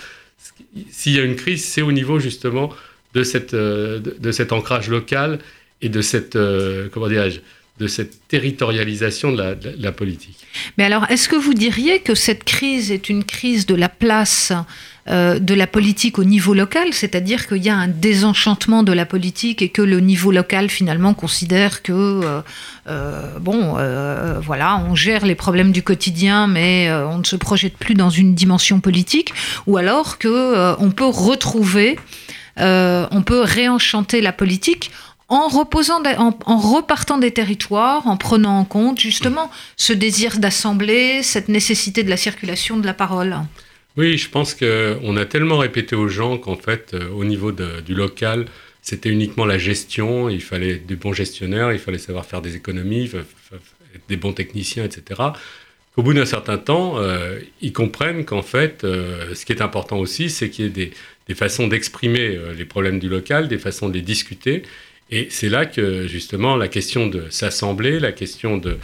S'il 0.91 1.13
y 1.13 1.19
a 1.19 1.23
une 1.23 1.35
crise, 1.35 1.63
c'est 1.65 1.81
au 1.81 1.91
niveau 1.91 2.19
justement 2.19 2.71
de, 3.13 3.23
cette, 3.23 3.53
euh, 3.53 3.99
de, 3.99 4.31
cet 4.31 4.51
ancrage 4.51 4.89
local 4.89 5.39
et 5.81 5.89
de 5.89 6.01
cette, 6.01 6.35
euh, 6.35 6.87
comment 6.91 7.07
dirais-je, 7.07 7.39
de 7.79 7.87
cette 7.87 8.27
territorialisation 8.27 9.31
de 9.31 9.57
la, 9.77 9.91
politique. 9.91 10.37
Mais 10.77 10.83
alors, 10.83 11.05
est-ce 11.09 11.29
que 11.29 11.35
vous 11.35 11.53
diriez 11.53 11.99
que 11.99 12.15
cette 12.15 12.43
crise 12.43 12.91
est 12.91 13.09
une 13.09 13.23
crise 13.23 13.65
de 13.65 13.75
la 13.75 13.89
place 13.89 14.51
euh, 15.09 15.39
de 15.39 15.53
la 15.53 15.67
politique 15.67 16.19
au 16.19 16.25
niveau 16.25 16.53
local, 16.53 16.89
c'est-à-dire 16.91 17.47
qu'il 17.47 17.63
y 17.63 17.69
a 17.69 17.75
un 17.75 17.87
désenchantement 17.87 18.83
de 18.83 18.91
la 18.91 19.05
politique 19.05 19.61
et 19.61 19.69
que 19.69 19.81
le 19.81 20.01
niveau 20.01 20.33
local 20.33 20.69
finalement 20.69 21.13
considère 21.13 21.81
que 21.81 21.93
euh, 21.93 22.41
euh, 22.87 23.39
bon, 23.39 23.75
voilà, 24.41 24.83
on 24.89 24.95
gère 24.95 25.25
les 25.25 25.35
problèmes 25.35 25.71
du 25.71 25.81
quotidien, 25.81 26.47
mais 26.47 26.91
on 26.91 27.19
ne 27.19 27.23
se 27.23 27.37
projette 27.37 27.77
plus 27.77 27.93
dans 27.93 28.09
une 28.09 28.35
dimension 28.35 28.81
politique, 28.81 29.33
ou 29.65 29.77
alors 29.77 30.17
que 30.17 30.75
on 30.79 30.91
peut 30.91 31.05
retrouver, 31.05 31.97
on 32.57 33.23
peut 33.25 33.41
réenchanter 33.41 34.19
la 34.19 34.33
politique 34.33 34.91
en, 35.29 35.47
repartant 35.47 37.17
des 37.17 37.31
territoires, 37.31 38.07
en 38.07 38.17
prenant 38.17 38.59
en 38.59 38.65
compte 38.65 38.99
justement 38.99 39.51
ce 39.75 39.93
désir 39.93 40.37
d'assembler, 40.37 41.23
cette 41.23 41.49
nécessité 41.49 42.03
de 42.03 42.09
la 42.09 42.17
circulation 42.17 42.77
de 42.77 42.85
la 42.85 42.93
parole. 42.93 43.35
Oui, 43.97 44.17
je 44.17 44.29
pense 44.29 44.53
qu'on 44.53 45.17
a 45.17 45.25
tellement 45.25 45.57
répété 45.57 45.95
aux 45.95 46.07
gens 46.07 46.37
qu'en 46.37 46.55
fait, 46.55 46.93
euh, 46.93 47.09
au 47.09 47.25
niveau 47.25 47.51
du 47.51 47.95
local, 47.95 48.45
c'était 48.81 49.09
uniquement 49.09 49.45
la 49.45 49.57
gestion, 49.57 50.29
il 50.29 50.41
fallait 50.41 50.75
des 50.75 50.95
bons 50.95 51.13
gestionnaires, 51.13 51.73
il 51.73 51.79
fallait 51.79 51.97
savoir 51.97 52.25
faire 52.25 52.41
des 52.41 52.55
économies, 52.55 53.11
des 54.07 54.15
bons 54.15 54.33
techniciens, 54.33 54.85
etc. 54.85 55.21
Qu'au 55.95 56.03
bout 56.03 56.13
d'un 56.13 56.27
certain 56.27 56.59
temps, 56.59 56.99
euh, 56.99 57.39
ils 57.59 57.73
comprennent 57.73 58.23
qu'en 58.23 58.43
fait, 58.43 58.83
euh, 58.83 59.33
ce 59.33 59.45
qui 59.45 59.51
est 59.51 59.63
important 59.63 59.97
aussi, 59.97 60.29
c'est 60.29 60.51
qu'il 60.51 60.65
y 60.77 60.81
ait 60.81 60.91
des 61.27 61.35
façons 61.35 61.67
d'exprimer 61.67 62.39
les 62.55 62.65
problèmes 62.65 62.99
du 62.99 63.09
local, 63.09 63.47
des 63.47 63.57
façons 63.57 63.89
de 63.89 63.95
les 63.95 64.01
discuter, 64.01 64.63
et 65.11 65.27
c'est 65.29 65.49
là 65.49 65.65
que 65.65 66.07
justement 66.07 66.55
la 66.55 66.67
question 66.67 67.07
de 67.07 67.29
s'assembler, 67.29 67.99
la 67.99 68.11
question 68.11 68.57
de 68.57 68.77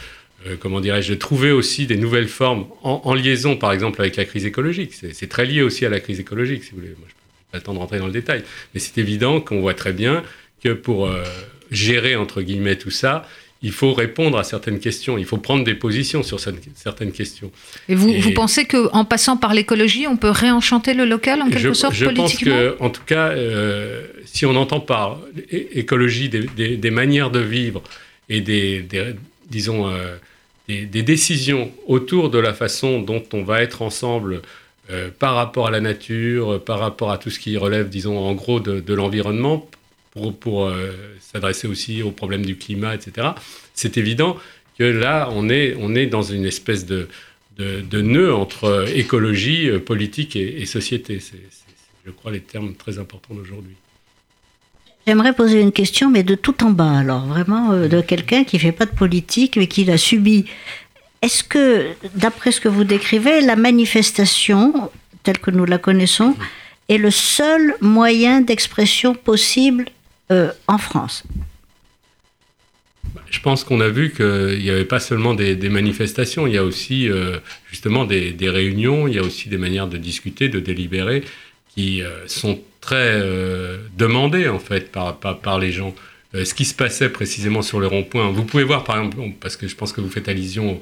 euh, 0.48 0.58
comment 0.60 0.82
dirais-je, 0.82 1.14
de 1.14 1.18
trouver 1.18 1.52
aussi 1.52 1.88
des 1.88 1.96
nouvelles 1.96 2.28
formes 2.28 2.68
en, 2.82 3.14
liaison, 3.14 3.56
par 3.56 3.72
exemple, 3.72 4.02
avec 4.02 4.18
la 4.18 4.26
crise 4.26 4.46
écologique. 4.46 4.94
C'est 4.94 5.30
très 5.30 5.46
lié 5.46 5.62
aussi 5.62 5.86
à 5.86 5.90
la 5.90 6.00
crise 6.00 6.20
écologique, 6.20 6.64
si 6.64 6.72
vous 6.72 6.78
voulez. 6.78 6.90
Moi, 6.90 7.08
je 7.08 7.14
n'ai 7.14 7.52
pas 7.52 7.58
le 7.60 7.64
temps 7.64 7.74
de 7.74 7.80
rentrer 7.80 8.00
dans 8.00 8.08
le 8.08 8.12
détail, 8.12 8.44
mais 8.74 8.80
c'est 8.80 8.98
évident 8.98 9.40
qu'on 9.40 9.62
voit 9.62 9.74
très 9.74 9.94
bien 9.94 10.24
que 10.62 10.70
pour 10.70 11.08
euh, 11.08 11.24
gérer 11.72 12.16
entre 12.16 12.42
guillemets 12.42 12.78
tout 12.78 12.92
ça, 12.92 13.28
il 13.64 13.72
faut 13.72 13.94
répondre 13.94 14.38
à 14.38 14.44
certaines 14.44 14.80
questions, 14.80 15.18
il 15.18 15.26
faut 15.26 15.38
prendre 15.38 15.64
des 15.64 15.74
positions 15.74 16.22
sur 16.22 16.40
certaines 16.40 17.14
questions. 17.14 17.50
Et 17.88 17.96
vous, 17.96 18.14
vous 18.20 18.32
pensez 18.34 18.66
qu'en 18.66 19.06
passant 19.06 19.38
par 19.38 19.54
l'écologie, 19.54 20.06
on 20.06 20.18
peut 20.18 20.30
réenchanter 20.30 20.94
le 20.94 21.06
local 21.06 21.42
en 21.42 21.50
quelque 21.50 21.74
sorte 21.74 21.96
je 21.96 22.06
politiquement 22.06 22.56
Je 22.56 22.68
pense 22.68 22.78
qu'en 22.78 22.90
tout 22.90 23.04
cas, 23.06 23.30
euh, 23.30 24.06
si 24.26 24.46
on 24.46 24.56
entend 24.58 24.82
par 24.82 25.20
écologie 25.50 26.28
des, 26.28 26.92
manières 26.92 27.32
de 27.32 27.40
vivre 27.40 27.82
et 28.28 28.42
des, 28.42 28.86
disons, 29.50 29.90
euh, 29.90 30.18
des, 30.68 30.86
décisions 31.02 31.72
autour 31.88 32.30
de 32.30 32.40
la 32.40 32.54
façon 32.54 33.00
dont 33.00 33.24
on 33.32 33.44
va 33.44 33.62
être 33.62 33.82
ensemble 33.82 34.42
euh, 34.92 35.08
par 35.18 35.36
rapport 35.36 35.68
à 35.68 35.72
la 35.72 35.80
nature, 35.80 36.62
par 36.62 36.80
rapport 36.80 37.12
à 37.12 37.18
tout 37.18 37.30
ce 37.30 37.40
qui 37.40 37.56
relève, 37.56 37.88
disons, 37.88 38.20
en 38.20 38.34
gros 38.34 38.60
de, 38.60 38.82
de 38.82 38.94
l'environnement, 38.94 39.70
pour, 40.14 40.66
euh, 40.66 40.92
s'adresser 41.20 41.68
aussi 41.68 42.04
aux 42.04 42.12
problèmes 42.12 42.46
du 42.46 42.56
climat, 42.56 42.96
etc., 42.96 43.30
c'est 43.74 43.98
évident 43.98 44.38
que 44.78 44.84
là, 44.84 45.30
on 45.32 45.50
est, 45.50 45.76
on 45.80 45.96
est 45.96 46.08
dans 46.08 46.22
une 46.22 46.46
espèce 46.46 46.86
de, 46.86 47.08
de, 47.58 48.02
nœud 48.02 48.34
entre 48.34 48.88
écologie, 48.96 49.70
euh, 49.70 49.80
politique 49.80 50.36
et, 50.36 50.66
société. 50.66 51.20
C'est, 51.20 51.42
je 52.06 52.12
crois, 52.12 52.32
les 52.32 52.42
termes 52.42 52.74
très 52.76 53.00
importants 53.00 53.34
d'aujourd'hui. 53.34 53.76
J'aimerais 55.06 55.34
poser 55.34 55.60
une 55.60 55.72
question, 55.72 56.10
mais 56.10 56.24
de 56.24 56.36
tout 56.36 56.64
en 56.64 56.70
bas, 56.70 57.00
alors 57.00 57.26
vraiment 57.26 57.72
euh, 57.72 57.88
de 57.88 58.02
quelqu'un 58.02 58.44
qui 58.44 58.56
ne 58.58 58.62
fait 58.62 58.72
pas 58.72 58.86
de 58.86 58.96
politique, 58.96 59.58
mais 59.58 59.68
qui 59.68 59.84
l'a 59.84 59.98
subi. 59.98 60.46
Est-ce 61.22 61.44
que, 61.44 61.88
d'après 62.16 62.52
ce 62.52 62.60
que 62.60 62.70
vous 62.70 62.84
décrivez, 62.84 63.42
la 63.42 63.56
manifestation, 63.56 64.92
telle 65.24 65.40
que 65.40 65.52
nous 65.52 65.66
la 65.66 65.78
connaissons, 65.78 66.36
est 66.90 66.98
le 66.98 67.12
seul 67.12 67.76
moyen 67.82 68.42
d'expression 68.42 69.14
possible 69.14 69.86
euh, 70.34 70.52
en 70.68 70.78
France 70.78 71.24
je 73.30 73.40
pense 73.40 73.64
qu'on 73.64 73.82
a 73.82 73.90
vu 73.90 74.12
qu'il 74.12 74.60
n'y 74.60 74.70
avait 74.70 74.86
pas 74.86 75.00
seulement 75.00 75.34
des, 75.34 75.56
manifestations, 75.70 76.46
il 76.48 76.54
y 76.54 76.58
a 76.58 76.64
aussi 76.64 77.10
euh, 77.10 77.38
justement 77.70 78.06
des, 78.06 78.36
réunions, 78.42 79.08
il 79.08 79.16
y 79.16 79.20
a 79.20 79.24
aussi 79.24 79.50
des 79.50 79.58
manières 79.58 79.88
de 79.88 79.98
discuter, 79.98 80.50
de 80.50 80.60
délibérer 80.60 81.24
qui 81.76 82.04
euh, 82.04 82.28
sont 82.28 82.60
très 82.80 83.22
demandées 83.98 84.48
en 84.48 84.60
fait 84.60 84.92
par, 84.92 85.18
par, 85.18 85.60
les 85.60 85.72
gens. 85.72 85.96
ce 86.34 86.54
qui 86.54 86.64
se 86.66 86.76
passait 86.76 87.10
précisément 87.10 87.64
sur 87.64 87.80
le 87.80 87.88
rond-point. 87.88 88.30
Vous 88.30 88.46
pouvez 88.46 88.64
voir 88.64 88.84
par 88.84 88.98
exemple, 88.98 89.18
parce 89.40 89.58
que 89.58 89.68
je 89.68 89.76
pense 89.76 89.94
que 89.94 90.02
vous 90.02 90.10
faites 90.10 90.30
allusion 90.30 90.80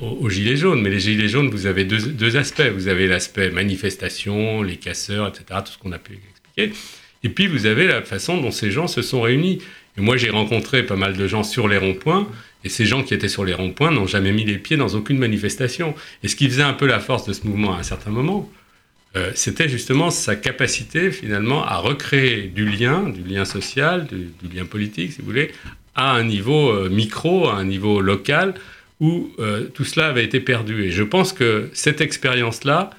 aux, 0.00 0.30
gilets 0.30 0.56
jaunes, 0.56 0.80
mais 0.80 0.90
les 0.90 1.00
gilets 1.00 1.28
jaunes, 1.28 1.48
vous 1.48 1.66
avez 1.66 1.84
deux, 1.84 1.98
deux 1.98 2.36
aspects. 2.36 2.70
Vous 2.74 2.88
avez 2.88 3.08
l'aspect 3.08 3.50
manifestation, 3.50 4.62
les 4.62 4.76
casseurs, 4.76 5.26
etc., 5.28 5.44
tout 5.64 5.72
ce 5.72 5.78
qu'on 5.78 5.92
a 5.92 5.98
pu 5.98 6.18
expliquer. 6.30 6.72
Et 7.24 7.28
puis 7.28 7.46
vous 7.46 7.66
avez 7.66 7.86
la 7.86 8.02
façon 8.02 8.40
dont 8.40 8.50
ces 8.50 8.70
gens 8.70 8.86
se 8.86 9.02
sont 9.02 9.20
réunis. 9.20 9.60
Et 9.96 10.00
moi 10.00 10.16
j'ai 10.16 10.30
rencontré 10.30 10.84
pas 10.84 10.96
mal 10.96 11.16
de 11.16 11.26
gens 11.26 11.42
sur 11.42 11.68
les 11.68 11.76
ronds-points, 11.76 12.28
et 12.64 12.68
ces 12.68 12.86
gens 12.86 13.02
qui 13.02 13.14
étaient 13.14 13.28
sur 13.28 13.44
les 13.44 13.54
ronds-points 13.54 13.90
n'ont 13.90 14.06
jamais 14.06 14.32
mis 14.32 14.44
les 14.44 14.58
pieds 14.58 14.76
dans 14.76 14.88
aucune 14.88 15.18
manifestation. 15.18 15.94
Et 16.22 16.28
ce 16.28 16.36
qui 16.36 16.48
faisait 16.48 16.62
un 16.62 16.72
peu 16.72 16.86
la 16.86 17.00
force 17.00 17.26
de 17.26 17.32
ce 17.32 17.46
mouvement 17.46 17.74
à 17.74 17.78
un 17.78 17.82
certain 17.82 18.10
moment, 18.10 18.50
euh, 19.16 19.30
c'était 19.34 19.68
justement 19.68 20.10
sa 20.10 20.36
capacité 20.36 21.10
finalement 21.10 21.64
à 21.64 21.78
recréer 21.78 22.42
du 22.42 22.68
lien, 22.68 23.08
du 23.08 23.22
lien 23.22 23.44
social, 23.44 24.06
du, 24.06 24.54
lien 24.54 24.64
politique 24.64 25.12
si 25.12 25.20
vous 25.20 25.26
voulez, 25.26 25.50
à 25.94 26.12
un 26.12 26.24
niveau 26.24 26.70
euh, 26.70 26.88
micro, 26.88 27.48
à 27.48 27.54
un 27.54 27.64
niveau 27.64 28.00
local, 28.00 28.54
où 29.00 29.30
euh, 29.38 29.64
tout 29.72 29.84
cela 29.84 30.08
avait 30.08 30.24
été 30.24 30.40
perdu. 30.40 30.84
Et 30.84 30.90
je 30.90 31.02
pense 31.02 31.32
que 31.32 31.70
cette 31.72 32.00
expérience-là, 32.00 32.90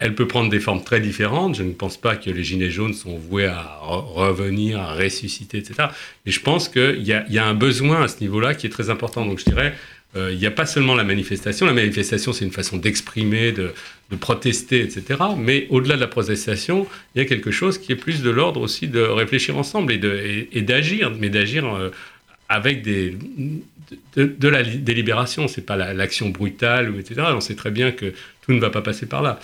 elle 0.00 0.14
peut 0.14 0.26
prendre 0.26 0.48
des 0.48 0.60
formes 0.60 0.82
très 0.82 0.98
différentes. 0.98 1.54
Je 1.54 1.62
ne 1.62 1.72
pense 1.72 1.98
pas 1.98 2.16
que 2.16 2.30
les 2.30 2.42
Gilets 2.42 2.70
jaunes 2.70 2.94
sont 2.94 3.16
voués 3.16 3.46
à 3.46 3.78
revenir, 3.82 4.80
à 4.80 4.94
ressusciter, 4.94 5.58
etc. 5.58 5.88
Mais 6.24 6.32
je 6.32 6.40
pense 6.40 6.68
qu'il 6.68 7.02
y, 7.02 7.12
a 7.38 7.46
un 7.46 7.54
besoin 7.54 8.02
à 8.02 8.08
ce 8.08 8.20
niveau-là 8.20 8.54
qui 8.54 8.66
est 8.66 8.70
très 8.70 8.88
important. 8.88 9.26
Donc 9.26 9.38
je 9.38 9.44
dirais, 9.44 9.74
il 10.16 10.38
n'y 10.38 10.46
a 10.46 10.50
pas 10.50 10.64
seulement 10.64 10.94
la 10.94 11.04
manifestation. 11.04 11.66
La 11.66 11.74
manifestation, 11.74 12.32
c'est 12.32 12.46
une 12.46 12.50
façon 12.50 12.78
d'exprimer, 12.78 13.52
de, 13.52 13.72
protester, 14.18 14.80
etc. 14.80 15.20
Mais 15.36 15.66
au-delà 15.68 15.96
de 15.96 16.00
la 16.00 16.08
protestation, 16.08 16.86
il 17.14 17.18
y 17.18 17.24
a 17.24 17.28
quelque 17.28 17.50
chose 17.50 17.76
qui 17.76 17.92
est 17.92 17.96
plus 17.96 18.22
de 18.22 18.30
l'ordre 18.30 18.62
aussi 18.62 18.88
de 18.88 19.00
réfléchir 19.00 19.58
ensemble 19.58 19.92
et 19.92 20.62
d'agir, 20.62 21.12
mais 21.20 21.28
d'agir 21.28 21.90
avec 22.48 22.80
des, 22.82 23.16
de, 24.16 24.48
la 24.48 24.62
délibération. 24.62 25.46
C'est 25.46 25.66
pas 25.66 25.76
l'action 25.76 26.30
brutale, 26.30 26.92
etc. 26.98 27.22
On 27.34 27.40
sait 27.40 27.54
très 27.54 27.70
bien 27.70 27.92
que 27.92 28.14
tout 28.40 28.52
ne 28.52 28.60
va 28.60 28.70
pas 28.70 28.82
passer 28.82 29.06
par 29.06 29.22
là. 29.22 29.40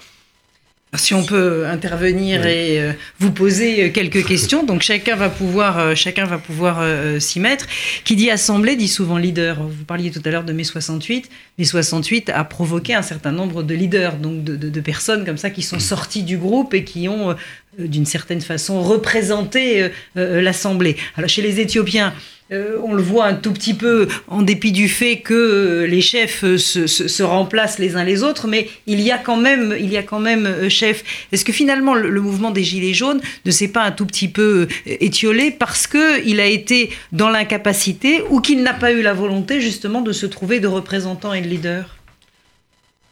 Si 0.94 1.14
on 1.14 1.24
peut 1.24 1.66
intervenir 1.66 2.46
et 2.46 2.80
euh, 2.80 2.92
vous 3.18 3.32
poser 3.32 3.84
euh, 3.84 3.90
quelques 3.90 4.24
questions, 4.26 4.64
donc 4.64 4.82
chacun 4.82 5.16
va 5.16 5.28
pouvoir, 5.28 5.78
euh, 5.78 5.94
chacun 5.94 6.24
va 6.24 6.38
pouvoir 6.38 6.82
s'y 7.20 7.40
mettre. 7.40 7.66
Qui 8.04 8.16
dit 8.16 8.30
assemblée 8.30 8.76
dit 8.76 8.88
souvent 8.88 9.18
leader. 9.18 9.62
Vous 9.62 9.84
parliez 9.84 10.10
tout 10.10 10.22
à 10.24 10.30
l'heure 10.30 10.44
de 10.44 10.52
mai 10.52 10.64
68. 10.64 11.28
Mai 11.58 11.64
68 11.64 12.30
a 12.30 12.44
provoqué 12.44 12.94
un 12.94 13.02
certain 13.02 13.32
nombre 13.32 13.62
de 13.62 13.74
leaders, 13.74 14.16
donc 14.16 14.44
de, 14.44 14.80
personnes 14.80 15.24
comme 15.24 15.38
ça 15.38 15.50
qui 15.50 15.62
sont 15.62 15.78
sorties 15.78 16.22
du 16.22 16.36
groupe 16.36 16.74
et 16.74 16.84
qui 16.84 17.08
ont, 17.08 17.34
d'une 17.78 18.04
certaine 18.04 18.42
façon, 18.42 18.82
représenté 18.82 19.90
l'assemblée. 20.14 20.96
Alors 21.16 21.30
chez 21.30 21.40
les 21.40 21.60
Éthiopiens, 21.60 22.12
euh, 22.52 22.76
on 22.84 22.94
le 22.94 23.02
voit 23.02 23.24
un 23.24 23.34
tout 23.34 23.52
petit 23.52 23.74
peu 23.74 24.06
en 24.28 24.40
dépit 24.42 24.70
du 24.70 24.88
fait 24.88 25.16
que 25.16 25.34
euh, 25.34 25.86
les 25.88 26.00
chefs 26.00 26.44
euh, 26.44 26.58
se, 26.58 27.22
remplacent 27.24 27.80
les 27.80 27.96
uns 27.96 28.04
les 28.04 28.22
autres, 28.22 28.46
mais 28.46 28.68
il 28.86 29.00
y 29.00 29.10
a 29.10 29.18
quand 29.18 29.36
même, 29.36 29.74
il 29.76 29.90
y 29.90 29.96
a 29.96 30.04
quand 30.04 30.20
même 30.20 30.70
chef. 30.70 31.02
Est-ce 31.32 31.44
que 31.44 31.52
finalement 31.52 31.94
le, 31.94 32.20
mouvement 32.20 32.52
des 32.52 32.62
Gilets 32.62 32.94
jaunes 32.94 33.20
ne 33.44 33.50
s'est 33.50 33.66
pas 33.66 33.82
un 33.82 33.90
tout 33.90 34.06
petit 34.06 34.28
peu 34.28 34.68
étiolé 34.86 35.50
parce 35.50 35.88
qu'il 35.88 36.38
a 36.38 36.46
été 36.46 36.90
dans 37.10 37.30
l'incapacité 37.30 38.22
ou 38.30 38.40
qu'il 38.40 38.62
n'a 38.62 38.74
pas 38.74 38.92
eu 38.92 39.02
la 39.02 39.12
volonté 39.12 39.60
justement 39.60 40.00
de 40.00 40.12
se 40.12 40.26
trouver 40.26 40.60
de 40.60 40.68
représentants 40.68 41.34
et 41.34 41.40
de 41.46 41.50
leaders 41.50 41.96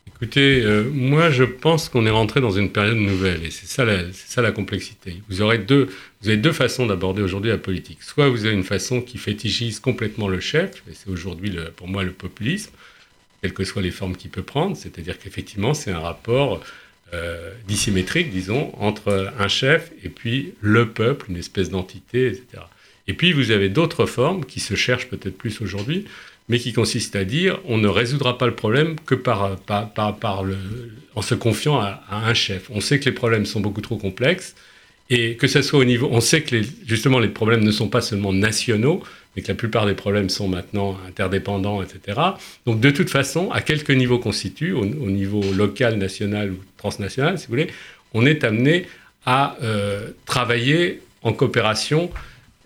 Écoutez, 0.07 0.63
euh, 0.63 0.89
moi 0.93 1.31
je 1.31 1.45
pense 1.45 1.89
qu'on 1.89 2.07
est 2.07 2.11
rentré 2.11 2.41
dans 2.41 2.51
une 2.51 2.71
période 2.71 2.97
nouvelle 2.97 3.45
et 3.45 3.51
c'est 3.51 3.67
ça, 3.67 3.85
la, 4.43 4.53
complexité. 4.53 5.23
Vous, 5.29 5.43
aurez 5.43 5.59
deux, 5.59 5.89
avez 6.25 6.37
deux 6.37 6.53
façons 6.53 6.87
d'aborder 6.87 7.21
aujourd'hui 7.21 7.51
la 7.51 7.59
politique. 7.59 8.03
Soit 8.03 8.29
vous 8.29 8.45
avez 8.45 8.55
une 8.55 8.65
façon 8.65 9.01
qui 9.01 9.19
fétichise 9.19 9.81
complètement 9.81 10.29
le 10.29 10.41
chef, 10.41 10.83
et 10.89 10.95
c'est 10.95 11.11
aujourd'hui 11.11 11.57
pour 11.77 11.89
moi 11.89 12.05
le 12.05 12.13
populisme, 12.13 12.71
quelles 13.43 13.55
que 13.55 13.65
soient 13.65 13.83
les 13.83 13.91
formes 13.91 14.17
qu'il 14.17 14.31
peut 14.31 14.43
prendre, 14.43 14.77
c'est-à-dire 14.77 15.19
qu'effectivement 15.19 15.75
c'est 15.75 15.91
un 15.91 16.01
rapport 16.01 16.61
euh, 17.13 17.51
dissymétrique, 17.67 18.31
disons, 18.31 18.73
entre 18.79 19.33
un 19.39 19.49
chef 19.49 19.93
et 20.05 20.09
puis 20.09 20.55
le 20.61 20.91
peuple, 20.91 21.27
une 21.31 21.37
espèce 21.37 21.71
d'entité, 21.71 22.29
etc. 22.29 22.63
Et 23.09 23.15
puis 23.15 23.33
vous 23.33 23.51
avez 23.51 23.69
d'autres 23.69 24.07
formes 24.07 24.45
qui 24.45 24.61
se 24.61 24.75
cherchent 24.75 25.09
peut-être 25.09 25.37
plus 25.37 25.61
aujourd'hui, 25.61 26.07
mais 26.49 26.59
qui 26.59 26.73
consiste 26.73 27.17
à 27.17 27.25
dire 27.25 27.61
on 27.67 27.79
ne 27.79 27.89
résoudra 27.89 28.39
pas 28.39 28.47
le 28.47 28.55
problème 28.55 28.97
que 29.07 29.15
par, 29.15 29.57
en 31.15 31.23
se 31.23 31.35
confiant 31.35 31.81
à, 31.81 32.03
un 32.11 32.35
chef. 32.35 32.71
On 32.71 32.81
sait 32.81 32.99
que 32.99 33.07
les 33.07 33.13
problèmes 33.13 33.47
sont 33.47 33.61
beaucoup 33.61 33.81
trop 33.81 33.97
complexes 33.97 34.55
et 35.11 35.37
que 35.37 35.47
ce 35.47 35.63
soit 35.63 35.79
au 35.79 35.85
niveau, 35.85 36.09
on 36.11 36.21
sait 36.21 36.43
que 36.43 36.63
justement 36.87 37.19
les 37.19 37.29
problèmes 37.29 37.63
ne 37.63 37.71
sont 37.71 37.89
pas 37.89 38.01
seulement 38.01 38.33
nationaux, 38.33 39.03
mais 39.37 39.43
que 39.43 39.49
la 39.49 39.55
plupart 39.55 39.87
des 39.87 39.95
problèmes 39.95 40.31
sont 40.31 40.49
maintenant 40.49 40.99
interdépendants, 41.07 41.83
etc. 41.83 42.21
Donc 42.67 42.81
de 42.81 42.91
toute 42.91 43.11
façon, 43.11 43.51
à 43.51 43.61
quelque 43.61 43.93
niveau 43.93 44.19
constitue, 44.19 44.73
au, 44.73 44.85
niveau 44.85 45.43
local, 45.53 45.97
national 45.97 46.53
ou 46.53 46.59
transnational, 46.79 47.39
si 47.39 47.47
vous 47.47 47.51
voulez, 47.51 47.69
on 48.15 48.25
est 48.25 48.45
amené 48.45 48.87
à 49.27 49.57
euh, 49.63 50.11
travailler 50.25 51.01
en 51.23 51.33
coopération 51.33 52.11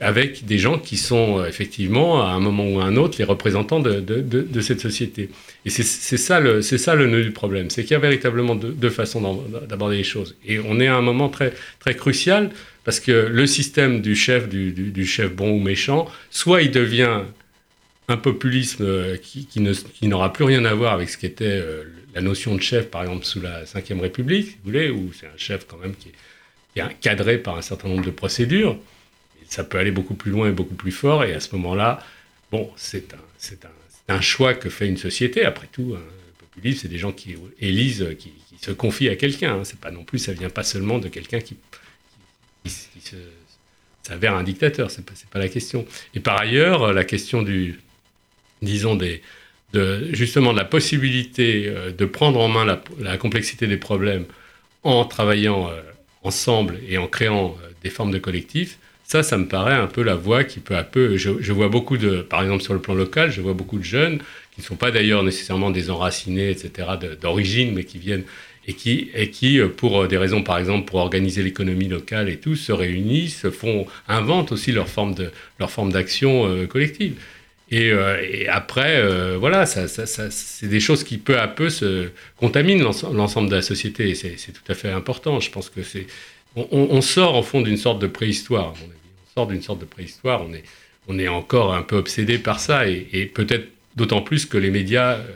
avec 0.01 0.45
des 0.45 0.59
gens 0.59 0.79
qui 0.79 0.97
sont 0.97 1.41
euh, 1.41 1.47
effectivement, 1.47 2.23
à 2.23 2.31
un 2.31 2.41
moment 2.41 2.69
ou 2.69 2.81
à 2.81 2.85
un 2.85 2.97
autre, 2.97 3.17
les 3.19 3.25
représentants 3.25 3.81
de, 3.81 4.61
cette 4.61 4.81
société. 4.81 5.31
Et 5.65 5.71
c'est 5.71 6.17
ça, 6.17 6.41
le, 6.41 7.07
nœud 7.07 7.23
du 7.23 7.33
problème, 7.33 7.71
c'est 7.71 7.83
qu'il 7.83 7.93
y 7.93 7.97
a 7.97 7.99
véritablement 7.99 8.55
deux, 8.55 8.91
façons 8.91 9.43
d'aborder 9.69 9.97
les 9.97 10.05
choses. 10.05 10.37
Et 10.47 10.59
on 10.61 10.79
est 10.81 10.87
à 10.87 10.97
un 10.97 11.03
moment 11.03 11.29
très, 11.29 11.53
crucial, 11.97 12.51
parce 12.85 13.01
que 13.01 13.13
le 13.13 13.47
système 13.47 14.01
du 14.01 14.15
chef, 14.15 14.49
du, 14.49 15.07
chef 15.07 15.33
bon 15.33 15.51
ou 15.51 15.59
méchant, 15.59 16.09
soit 16.31 16.63
il 16.63 16.71
devient 16.71 17.23
un 18.11 18.17
populisme 18.17 18.85
euh, 18.85 19.17
qui, 19.19 19.47
qui 19.47 20.09
n'aura 20.09 20.33
plus 20.33 20.45
rien 20.45 20.65
à 20.65 20.73
voir 20.73 20.95
avec 20.95 21.11
ce 21.11 21.19
qu'était 21.19 21.45
euh, 21.45 21.85
la 22.15 22.23
notion 22.23 22.55
de 22.55 22.63
chef, 22.63 22.89
par 22.89 23.03
exemple, 23.03 23.27
sous 23.27 23.43
la 23.43 23.65
Ve 23.65 24.01
République, 24.01 24.47
si 24.47 24.53
vous 24.53 24.71
voulez, 24.71 24.89
où 24.89 25.13
c'est 25.13 25.27
un 25.27 25.37
chef 25.37 25.67
quand 25.67 25.77
même 25.77 25.95
qui 25.95 26.09
est, 26.09 26.13
qui 26.73 26.81
est 26.81 27.01
cadré 27.03 27.37
par 27.37 27.59
un 27.59 27.63
certain 27.63 27.89
nombre 27.89 28.07
de 28.07 28.11
procédures 28.11 28.79
ça 29.49 29.65
peut 29.65 29.79
aller 29.79 29.91
beaucoup 29.91 30.15
plus 30.15 30.31
loin 30.31 30.49
et 30.49 30.53
beaucoup 30.53 30.75
plus 30.75 30.93
fort. 30.93 31.25
Et 31.25 31.35
à 31.35 31.41
ce 31.41 31.55
moment-là, 31.57 32.05
bon, 32.51 32.71
c'est 32.77 33.15
un, 34.09 34.21
choix 34.21 34.55
que 34.55 34.71
fait 34.71 34.87
une 34.87 34.97
société. 34.97 35.45
Après 35.45 35.69
tout, 35.71 35.97
un 35.97 36.39
populisme, 36.39 36.81
c'est 36.83 36.89
des 36.89 36.99
gens 36.99 37.13
qui 37.13 37.37
élisent, 37.61 38.09
qui, 38.19 38.33
se 38.61 38.73
confient 38.73 39.09
à 39.09 39.17
quelqu'un. 39.17 39.61
Hein. 39.61 39.65
C'est 39.65 39.79
pas 39.79 39.93
non 39.93 40.05
plus, 40.05 40.19
ça 40.19 40.33
vient 40.33 40.51
pas 40.51 40.65
seulement 40.65 40.99
de 40.99 41.09
quelqu'un 41.09 41.41
qui, 41.41 41.57
s'avère 44.03 44.35
un 44.35 44.43
dictateur. 44.43 44.91
C'est 44.91 45.05
pas, 45.05 45.15
pas 45.31 45.39
la 45.39 45.49
question. 45.49 45.87
Et 46.15 46.21
par 46.21 46.41
ailleurs, 46.41 46.93
la 46.93 47.05
question 47.05 47.43
du, 47.43 47.79
disons 48.63 48.97
des, 48.97 49.23
de, 49.73 50.09
justement 50.13 50.53
de 50.53 50.59
la 50.59 50.65
possibilité 50.65 51.67
euh, 51.69 51.93
de 51.93 52.05
prendre 52.05 52.41
en 52.41 52.49
main 52.49 52.65
la, 52.99 53.19
complexité 53.19 53.67
des 53.67 53.77
problèmes 53.77 54.25
en 54.83 55.05
travaillant 55.05 55.69
euh, 55.69 55.81
ensemble 56.23 56.79
et 56.89 56.99
en 56.99 57.07
créant 57.07 57.57
euh, 57.63 57.69
des 57.83 57.91
formes 57.91 58.11
de 58.11 58.19
collectifs, 58.19 58.79
ça, 59.09 59.23
ça 59.23 59.39
me 59.39 59.47
paraît 59.47 59.75
un 59.75 59.87
peu 59.87 60.03
la 60.03 60.15
voie 60.15 60.45
qui 60.45 60.61
peu 60.61 60.77
à 60.77 60.85
peu, 60.85 61.17
je, 61.17 61.53
vois 61.53 61.69
beaucoup 61.69 61.97
de, 61.97 62.21
par 62.21 62.43
exemple 62.43 62.63
sur 62.63 62.75
le 62.75 62.81
plan 62.81 62.95
local, 62.95 63.33
je 63.33 63.41
vois 63.41 63.55
beaucoup 63.55 63.79
de 63.79 63.85
jeunes 63.85 64.19
qui 64.55 64.61
ne 64.61 64.67
sont 64.67 64.77
pas 64.77 64.91
d'ailleurs 64.91 65.23
nécessairement 65.23 65.71
des 65.71 65.91
enracinés, 65.91 66.51
etc., 66.51 66.89
d'origine, 67.19 67.73
mais 67.75 67.85
qui 67.85 67.97
viennent 67.99 68.25
et 68.67 68.75
qui, 68.75 69.11
et 69.15 69.31
qui, 69.31 69.61
pour 69.79 70.07
des 70.07 70.19
raisons, 70.19 70.43
par 70.43 70.59
exemple, 70.59 70.85
pour 70.85 71.01
organiser 71.01 71.43
l'économie 71.43 71.89
locale 71.89 72.29
et 72.29 72.37
tout, 72.37 72.55
se 72.55 72.71
réunissent, 72.71 73.49
font, 73.49 73.87
inventent 74.09 74.53
aussi 74.53 74.73
leur 74.73 74.89
forme 74.89 75.15
de, 75.15 75.31
leur 75.59 75.71
forme 75.71 75.91
d'action 75.91 76.47
euh, 76.47 76.67
collective. 76.67 77.15
Et, 77.71 77.91
euh, 77.91 78.45
après, 78.51 78.97
euh, 78.97 79.39
voilà, 79.39 79.65
ça, 79.65 79.89
ça, 79.89 80.31
c'est 80.31 80.69
des 80.69 80.81
choses 80.81 81.03
qui 81.03 81.17
peu 81.17 81.39
à 81.39 81.49
peu 81.49 81.71
se 81.71 82.11
contaminent 82.37 82.85
l'ensemble 83.13 83.49
de 83.49 83.55
la 83.55 83.63
société. 83.63 84.15
C'est 84.15 84.53
tout 84.53 84.71
à 84.71 84.75
fait 84.75 84.91
important. 84.91 85.41
Je 85.41 85.51
pense 85.51 85.71
que 85.71 85.83
c'est, 85.83 86.07
on, 86.57 87.01
sort 87.01 87.37
au 87.37 87.43
fond 87.43 87.61
d'une 87.61 87.77
sorte 87.77 88.01
de 88.01 88.07
préhistoire 88.07 88.75
d'une 89.47 89.63
sorte 89.63 89.81
de 89.81 89.85
préhistoire. 89.85 90.45
On 91.09 91.19
est, 91.19 91.29
encore 91.29 91.75
un 91.75 91.83
peu 91.83 91.97
obsédé 91.97 92.39
par 92.39 92.61
ça 92.61 92.87
et, 92.89 93.31
peut-être 93.33 93.69
d'autant 93.97 94.21
plus 94.21 94.47
que 94.47 94.59
les 94.59 94.71
médias 94.71 95.15
euh, 95.15 95.27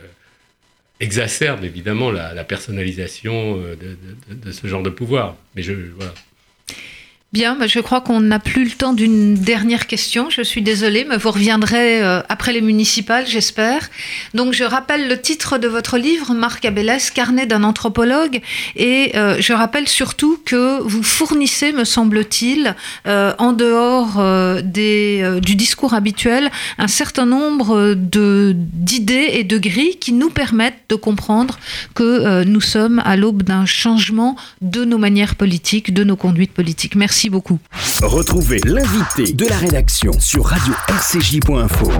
exacerbent 1.00 1.64
évidemment 1.64 2.10
la, 2.10 2.44
personnalisation 2.44 3.58
euh, 3.58 3.76
de, 3.76 4.34
de, 4.34 4.52
ce 4.52 4.66
genre 4.66 4.82
de 4.82 4.90
pouvoir. 4.90 5.36
Mais 5.54 5.62
je, 5.62 5.72
voilà. 5.96 6.12
Bien, 7.32 7.56
je 7.66 7.80
crois 7.80 8.02
qu'on 8.02 8.20
n'a 8.20 8.38
plus 8.38 8.64
le 8.64 8.72
temps 8.72 8.92
d'une 8.92 9.32
dernière 9.32 9.86
question. 9.86 10.28
Je 10.28 10.42
suis 10.42 10.60
désolée, 10.60 11.06
mais 11.08 11.16
vous 11.16 11.30
reviendrez 11.30 12.02
euh, 12.02 12.20
après 12.28 12.52
les 12.52 12.60
municipales, 12.60 13.26
j'espère. 13.26 13.88
Donc, 14.34 14.52
je 14.52 14.64
rappelle 14.64 15.08
le 15.08 15.18
titre 15.18 15.56
de 15.56 15.66
votre 15.66 15.96
livre, 15.96 16.34
Marc 16.34 16.66
Abélès, 16.66 17.10
Carnet 17.10 17.46
d'un 17.46 17.64
anthropologue. 17.64 18.42
Et 18.76 19.12
euh, 19.16 19.38
je 19.40 19.54
rappelle 19.54 19.88
surtout 19.88 20.42
que 20.44 20.82
vous 20.82 21.02
fournissez, 21.02 21.72
me 21.72 21.84
semble-t-il, 21.84 22.76
euh, 23.06 23.32
en 23.38 23.54
dehors 23.54 24.22
du 24.62 25.56
discours 25.56 25.94
habituel, 25.94 26.50
un 26.76 26.86
certain 26.86 27.24
nombre 27.24 27.94
d'idées 27.94 29.30
et 29.32 29.44
de 29.44 29.56
grilles 29.56 29.96
qui 29.98 30.12
nous 30.12 30.28
permettent 30.28 30.82
de 30.90 30.96
comprendre 30.96 31.58
que 31.94 32.44
nous 32.44 32.60
sommes 32.60 33.00
à 33.06 33.16
l'aube 33.16 33.42
d'un 33.42 33.64
changement 33.64 34.36
de 34.60 34.84
nos 34.84 34.98
manières 34.98 35.34
politiques, 35.34 35.94
de 35.94 36.04
nos 36.04 36.16
conduites 36.16 36.52
politiques. 36.52 36.94
Merci 37.22 37.30
beaucoup. 37.30 37.60
Retrouvez 38.02 38.58
l'invité 38.64 39.32
de 39.32 39.46
la 39.46 39.56
rédaction 39.56 40.10
sur 40.18 40.44
radio-rcj.info. 40.44 41.92